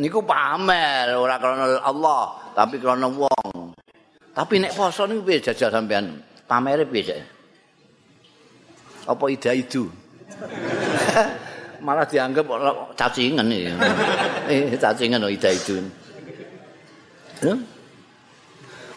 [0.00, 3.76] Niku pamer ora krana Allah, tapi krana wong.
[4.32, 6.24] Tapi nek poso niku piye jajal sampean?
[6.48, 7.41] Pamere piye
[9.06, 9.90] Apa ida itu?
[11.86, 12.46] Malah dianggap
[12.94, 13.70] cacingan iki.
[14.52, 15.82] eh, cacingan ida itu.
[17.42, 17.54] Ya?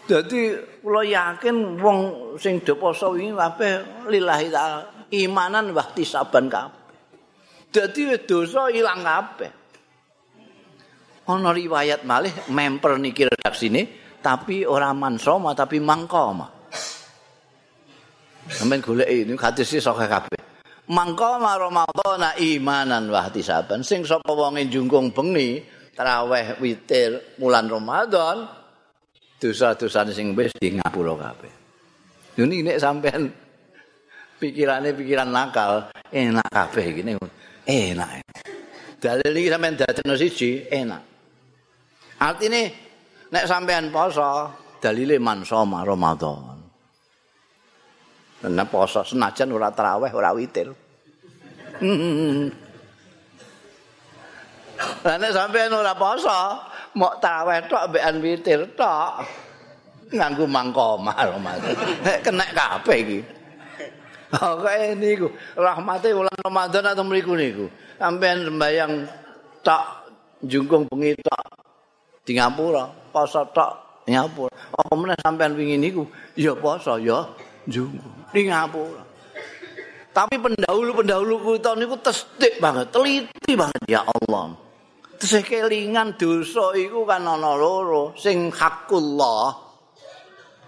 [0.06, 0.54] Jadi
[0.86, 1.98] kula yakin wong
[2.38, 4.78] sing do poso iki kabeh lillahi taala
[5.10, 6.86] imanan wa tisaban kabeh.
[7.74, 9.50] Dadi dosa ilang kabeh.
[11.26, 13.82] Ana riwayat malih memper niki redaksine
[14.22, 16.55] tapi ora mansoma tapi mangkoma.
[18.46, 20.38] Sampeyan golek ini hadis iki saka kabeh.
[20.86, 25.58] Mangkoma Ramadan imanan wa ihtisaban sing sapa wong njungkung bengi
[25.98, 28.46] traweh witir bulan Ramadan
[29.42, 31.52] dosa-dosane sing wis di ngapura kabeh.
[32.38, 33.26] Ini nek sampean
[34.38, 37.02] pikirane pikiran nakal enak kabeh iki
[37.66, 38.22] enak.
[39.02, 41.02] Dalil iki sampean dadekno siji enak.
[42.22, 42.62] Artine
[43.34, 46.55] nek sampean poso dalile mansoma Ramadan.
[48.44, 50.68] Nek poso senajan ora traweh ora witir.
[54.76, 56.60] Lah nek sampean ora poso
[57.00, 59.24] mok traweh tok mbekan witir tok.
[60.12, 61.74] Nganggo mangkoma Ramadan.
[62.04, 63.20] Nek kena kabeh iki.
[64.36, 67.70] Oh, kaya niku rahmate wulan Ramadan atau mriku niku.
[67.96, 68.92] Sampeyan sembayang
[69.62, 69.82] tak
[70.44, 71.46] jungkung bengi tak
[72.26, 74.50] di ngapura, poso tok ngapura.
[74.74, 77.22] Apa meneh sampeyan wingi niku ya poso ya
[77.70, 78.15] jungkung.
[78.36, 79.04] Di ngapura.
[80.12, 84.52] Tapi pendahulu-pendahulu kita niku testik banget, teliti banget ya Allah.
[85.16, 89.56] Terus kelingan dosa iku kan ana loro, sing hakullah.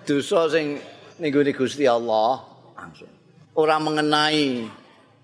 [0.04, 0.80] Dosa sing
[1.20, 2.44] ning Gusti Allah
[2.76, 3.12] langsung.
[3.56, 4.68] Ora mengenai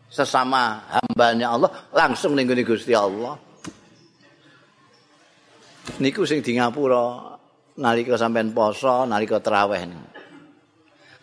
[0.09, 3.37] sesama hambanya Allah langsung ning Gusti Allah.
[6.01, 7.37] Niku sing di ngapura
[7.77, 10.14] nalika sampean poso, nalika traweh niku.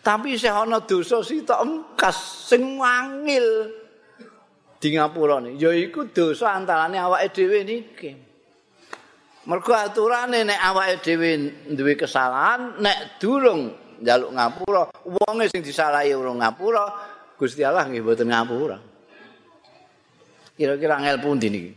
[0.02, 3.70] Tapi isih ana dosa sitok engkas sing wangil
[4.82, 5.62] di ngapura niki.
[5.62, 8.10] Yaiku dosa antarane awake dhewe niki.
[9.46, 11.30] Mergo aturane nek awake dhewe
[11.70, 13.70] duwe kesalahan, nek durung
[14.02, 16.82] njaluk ngapura, wonge sing disalahi urung ngapura,
[17.38, 18.78] Gusti Allah nggih mboten ngapura.
[20.58, 21.72] Kira-kira angel pundi niki?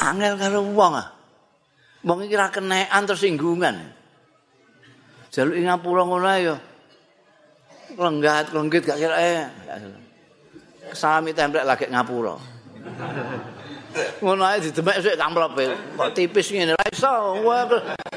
[0.00, 1.08] Angel karo wong ah.
[2.08, 3.99] Wong iki ra kenekan tersinggungan.
[5.30, 6.56] Jaluk ngapura ngono ya.
[7.90, 9.46] Lenggat, lenggit gak kira eh.
[10.94, 12.34] Salami templek lagi ngapura.
[14.22, 15.66] Ngono ae didemek sik kamplope.
[15.98, 17.42] Kok tipis ngene ra iso.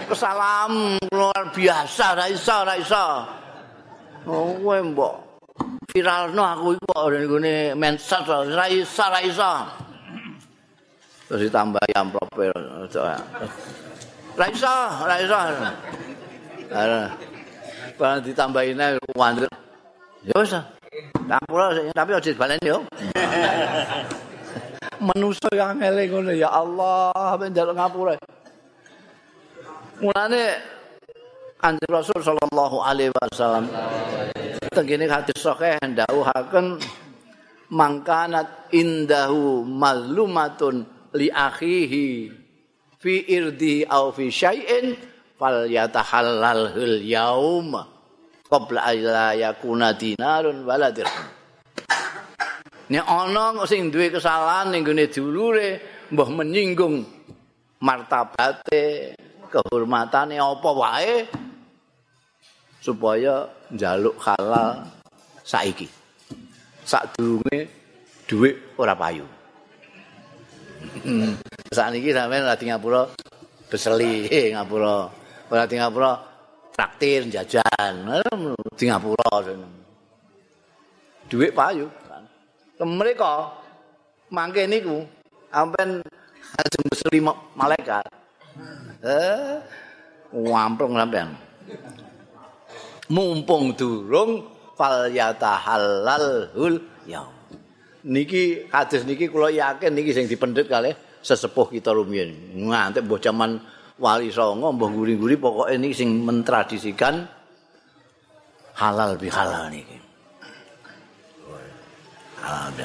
[0.09, 3.05] Kesalam luar biasa ra iso, ra iso.
[4.23, 5.13] Oh, kowe mbok
[5.91, 9.53] viralno aku iku kok ngene mensos ra iso, ra iso.
[11.29, 12.45] Terus ditambah amplope.
[14.37, 15.39] Ra iso, ra iso.
[16.73, 19.45] Barang ditambahin ae wandel.
[20.25, 20.57] Ya wis.
[21.29, 22.81] Ngapura tapi aja dibaleni yo.
[25.07, 28.13] Manusa yang ngele ngono ya Allah, ben njaluk ngapura.
[30.01, 30.43] Mulane
[31.61, 33.71] Kanjeng Rasul sallallahu alaihi wasallam
[34.73, 36.81] tengene hadis sahih ndawuhaken
[37.71, 40.83] mangkanat indahu mazlumatun
[41.15, 42.35] li akhihi
[42.99, 47.89] fi irdi au fi syai'in fal yatahallalul yauma
[48.47, 51.27] qabla alla yakuna dinarun wala dirham.
[52.93, 55.81] Nek ana sing duwe kesalahan ning gone dulure
[56.13, 57.01] mbah menyinggung
[57.81, 59.17] martabate
[59.49, 61.15] kehormatane apa wae
[62.83, 64.85] supaya njaluk halal
[65.41, 65.87] saiki.
[66.83, 67.71] Sadurunge
[68.27, 69.25] dhuwit ora payu.
[71.75, 73.07] Saat ini sampai lagi ngapura
[73.71, 75.22] beseli ngapura
[75.53, 76.17] ora di ngapura
[76.73, 78.09] traktir jajan.
[78.73, 79.29] Di ngapura
[81.29, 81.85] duit payu
[82.81, 83.53] mereka
[84.33, 85.05] mangke niku
[85.53, 86.01] ampen
[86.57, 87.21] ajeng beseli
[87.53, 88.01] malaikat.
[89.05, 89.61] Eh
[90.33, 91.37] wamplung sampean.
[93.13, 97.29] Mumpung durung fal yatahalal hul ya
[98.01, 102.57] niki hadis niki kula yakin niki sing dipendhet kalih sesepuh kita rumiyin.
[102.57, 103.61] Nganti mbah jaman
[104.01, 107.25] wali songo mbah guri-guri pokoke niki sing mentradisikan
[108.77, 109.97] halal bi halal niki
[112.41, 112.83] halal bi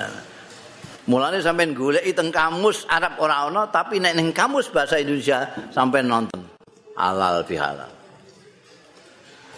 [1.09, 6.04] Mulane sampean goleki teng kamus Arab ora ana, tapi nek ning kamus bahasa Indonesia sampean
[6.04, 6.44] nonton
[7.00, 7.88] halal bi halal.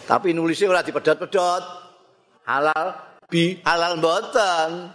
[0.07, 1.63] Tapi nulisnya ora dipedot-pedot.
[2.47, 2.87] Halal
[3.27, 4.95] bi halal mboten.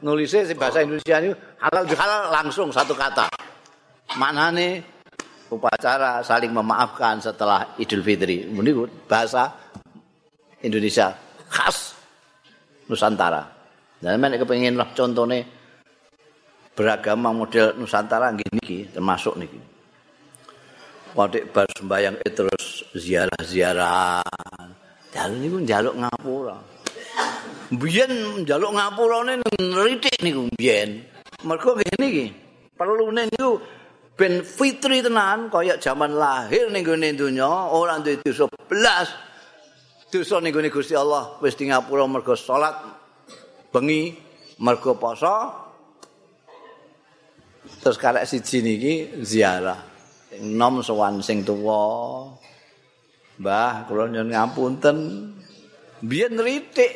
[0.00, 3.28] Nulisnya si bahasa Indonesia ini halal bi halal langsung satu kata.
[4.16, 4.99] Maknane
[5.50, 8.46] upacara saling memaafkan setelah Idul Fitri.
[8.46, 8.70] Ini
[9.04, 9.50] bahasa
[10.62, 11.10] Indonesia
[11.50, 11.98] khas
[12.86, 13.42] Nusantara.
[14.00, 15.44] Dan mana kepengen lah contohnya
[16.72, 19.60] beragama model Nusantara gini termasuk niki.
[21.10, 24.22] Wadek bar sembayang terus ziarah-ziarah.
[25.10, 26.56] Dalu niku njaluk ngapura.
[27.74, 31.02] Biyen njaluk ngapurane nritik niku biyen.
[31.42, 32.26] Mergo ngene iki.
[32.78, 33.58] Perlune niku
[34.20, 39.08] ben fitri tenan kaya jaman lahir ning gone donya ora duwe dosa blas.
[40.12, 42.76] Dosa ning gone Gusti Allah wis di ngapura mergo salat
[43.72, 44.12] bengi
[44.60, 45.56] mergo poso
[47.80, 49.80] Terus karek siji niki ziarah.
[50.44, 52.28] Nom sowan sing tuwa.
[53.40, 54.96] Mbah, kula nyuwun ngapunten.
[56.04, 56.92] Biyen ritik.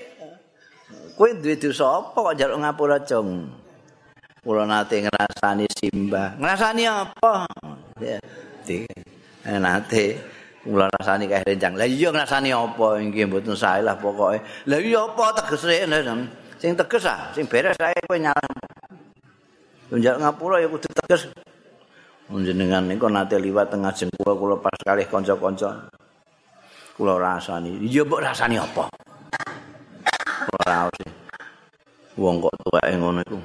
[1.16, 3.63] Kowe duwe dosa apa kok njaluk ngapura, Cung?
[4.44, 6.36] Kula nate ngrasani simbah.
[6.36, 7.48] Ngrasani apa?
[7.96, 8.20] Ya,
[8.68, 10.20] eh, nate
[10.60, 11.80] kula rasani kae rencang.
[11.80, 13.00] Lah iya ngrasani apa?
[13.00, 14.44] Iki mboten sae lah pokoke.
[14.68, 15.88] Lah iya apa tegese?
[16.60, 18.44] Sing teges ah, sing beres ae kowe nyalah.
[19.88, 21.24] Tunjak ngapura ya kudu tegas.
[22.28, 25.88] Njenengan niku nate liwat tengah jeng kula pas kalih kanca-kanca.
[27.00, 28.92] Kula rasani, iya mbok rasani apa?
[30.52, 31.10] Ora sih.
[32.14, 33.38] Wong kok tuweke ngono iku.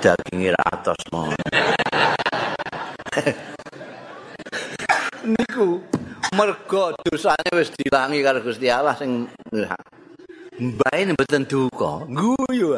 [0.00, 0.96] Daginge ra atos
[5.30, 5.76] niku
[6.32, 9.28] mergo dosane wis dilangi karo Gusti Allah sing
[10.56, 12.08] mbae mboten duka?
[12.08, 12.72] Guyu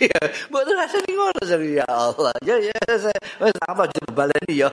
[0.00, 2.32] ya mboten rasane ngono ya Allah.
[2.40, 3.84] Ya ya wis apa
[4.16, 4.72] baleni ya.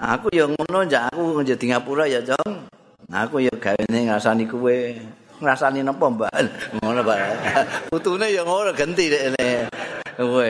[0.00, 2.64] Aku ya ngono ya aku jadi ngapura ya jong
[3.10, 5.02] aku ya gawene ngrasani kuwe
[5.40, 6.32] ngrasani napa mbak?
[6.78, 7.18] Ngono Pak.
[7.88, 9.66] Putune ya ngono ganti rene
[10.20, 10.46] kowe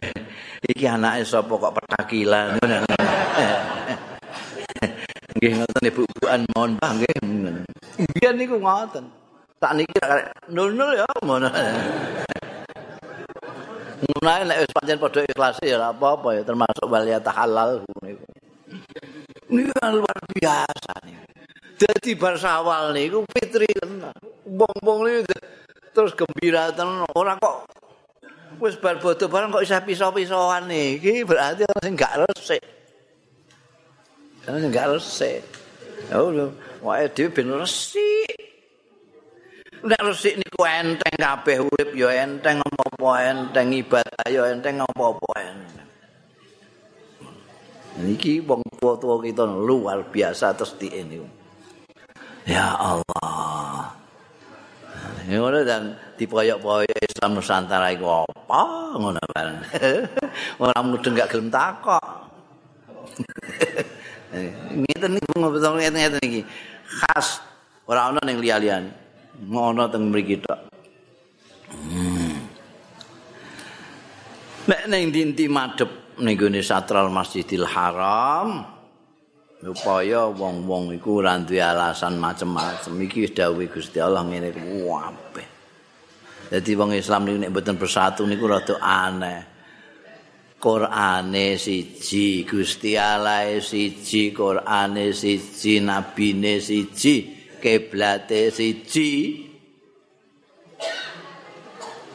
[0.66, 2.58] iki anake sapa kok petakilan?
[5.38, 7.16] Nggih ngoten ibu-ibuan mohon Pak nggih.
[8.18, 9.06] Biyen niku ngoten.
[9.62, 9.94] Tak niki
[10.50, 11.48] nul-nul ya ngono.
[14.00, 18.26] Mulai nek wis pancen padha ikhlas ya ora apa-apa ya termasuk waliyata halal niku.
[19.50, 21.16] Ini luar biasa nih.
[21.80, 23.64] Jadi bar sawal niku fitri
[24.44, 25.32] Bong-bong niku
[25.90, 27.66] terus gembira tenan ora kok
[28.60, 32.62] wis bar bodo bareng kok isih pisau-pisauan iki berarti orang sing gak resik.
[34.44, 35.42] Orang sing gak resik.
[36.12, 36.48] Ya udah,
[36.84, 38.36] wae dhewe ben resik.
[39.80, 45.88] nek resik niku enteng kabeh urip ya enteng apa enteng ibadah ya enteng apa-apa enteng.
[48.04, 51.39] Niki wong tua-tua kita luar biasa terus ini.
[52.48, 53.92] Ya Allah.
[55.30, 58.62] Ngono dan dipoyok-poyok Islam Nusantara iku apa
[58.98, 59.58] ngono bareng.
[60.62, 62.06] Ora mudeng gak gelem takok.
[64.80, 66.42] Ngeten niku ngobrol ngeten iki.
[66.86, 67.42] Khas
[67.86, 68.90] ora ana ning liya-liyane.
[69.46, 70.60] ngono teng mriki tok.
[71.70, 72.34] Hmm.
[74.68, 78.79] Nek ning dinti madhep ning gone Satral Masjidil Haram
[79.60, 84.88] supaya wong-wong iku ora duwe alasan macem-macem iki wis dawuh Gusti Allah ngene kuwi
[86.50, 89.46] Dadi wong Islam niku nek mboten bersatu niku rada aneh.
[90.60, 97.40] Qur'ane siji, Gusti Allah siji, Qur'ane siji, nabine siji.
[97.60, 99.10] kiblate siji.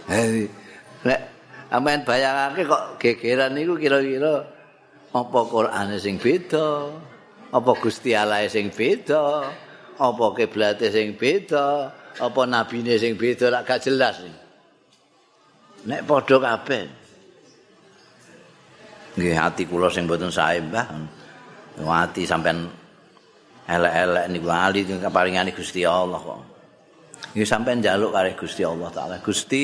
[0.05, 0.45] Hei,
[1.05, 1.21] lek
[1.73, 4.45] amen bayangake kok gegeran niku kira-kira
[5.15, 6.93] apa Qur'ane sing beda,
[7.55, 9.47] apa Gusti Allah sing beda,
[9.95, 11.87] apa kiblate sing beda,
[12.19, 14.19] apa nabine sing beda lak gak jelas.
[15.87, 16.83] Nek padha kabeh.
[19.15, 20.87] Nggih ati kula sing mboten sae, Mbah.
[21.79, 22.67] Ati sampean
[23.63, 26.41] elek-elek niku ali paringane Gusti Allah kok.
[27.31, 29.15] Iki sampean njaluk karo Gusti Allah taala.
[29.23, 29.63] Gusti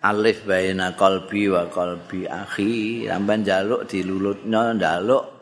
[0.00, 5.33] alif baina qalbi wa qalbi akhi, sampean njaluk dilulutno njaluk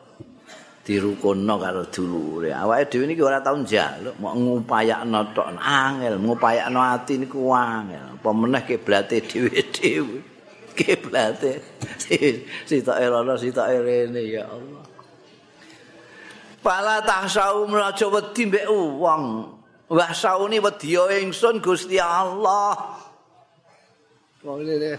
[0.82, 2.50] dirukunno karo dulure.
[2.50, 8.18] Awake dhewe niki ora tau njaluk, mau ngupayakno tok angel, ngupayakno ati niku angel.
[8.18, 10.18] Apa meneh kiblate dhewe-dhewe.
[10.78, 11.60] Kiblate
[12.64, 14.80] sitoke rono sitoke rene ya Allah.
[16.64, 19.24] Pala tahsau mlajo wedi mbek wong.
[19.92, 22.96] Wah sauni wedi ingsun Gusti Allah.
[24.40, 24.96] Wong ngene.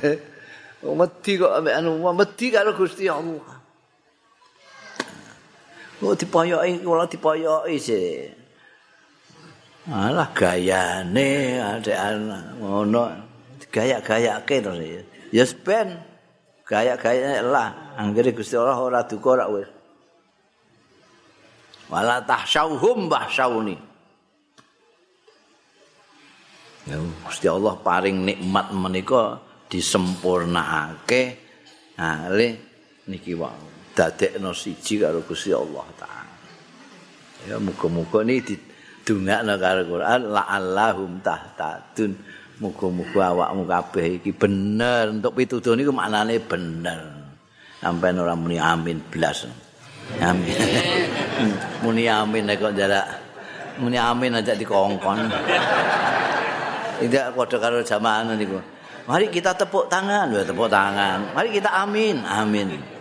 [0.86, 3.65] Wong kok ambek anu wedi karo Gusti Allah.
[5.96, 8.28] Kok dipoyoki kula dipoyoki sih.
[9.88, 11.98] Alah gayane adek
[12.60, 13.24] ngono.
[13.72, 15.02] Gaya-gayake terus ya.
[15.32, 16.00] Ya ben
[16.64, 17.96] gaya-gayane lah.
[18.00, 19.68] Anggere Gusti Allah ora duka ora wis.
[21.86, 23.76] wala tahsyauhum bahsyauni
[26.86, 29.38] ya Gusti Allah paring nikmat menika
[29.70, 31.38] disempurnakake
[31.98, 32.48] ale
[33.06, 33.65] niki wae
[33.96, 36.36] dadekno siji karo Gusti Allah taala
[37.48, 38.60] ya muga-muga niki
[39.08, 42.12] didongakno karo Quran la'allahum tahtadun
[42.60, 47.32] muga-muga awakmu kabeh iki bener untuk pituduh niku maknane bener
[47.80, 49.48] sampai ora muni amin blas
[50.22, 50.54] Amin.
[51.82, 53.06] Muni amin nek kok jarak.
[53.82, 55.18] Muni amin aja dikongkon.
[57.02, 58.56] Tidak padha karo jamaah niku.
[59.06, 61.34] Mari kita tepuk tangan, tepuk tangan.
[61.34, 62.95] Mari kita amin, amin.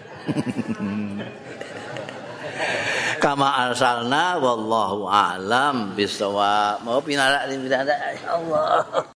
[3.23, 6.81] Kama arsalna wallahu alam bisawab.
[6.85, 7.69] Mau pinarak ini
[8.29, 9.05] Allah.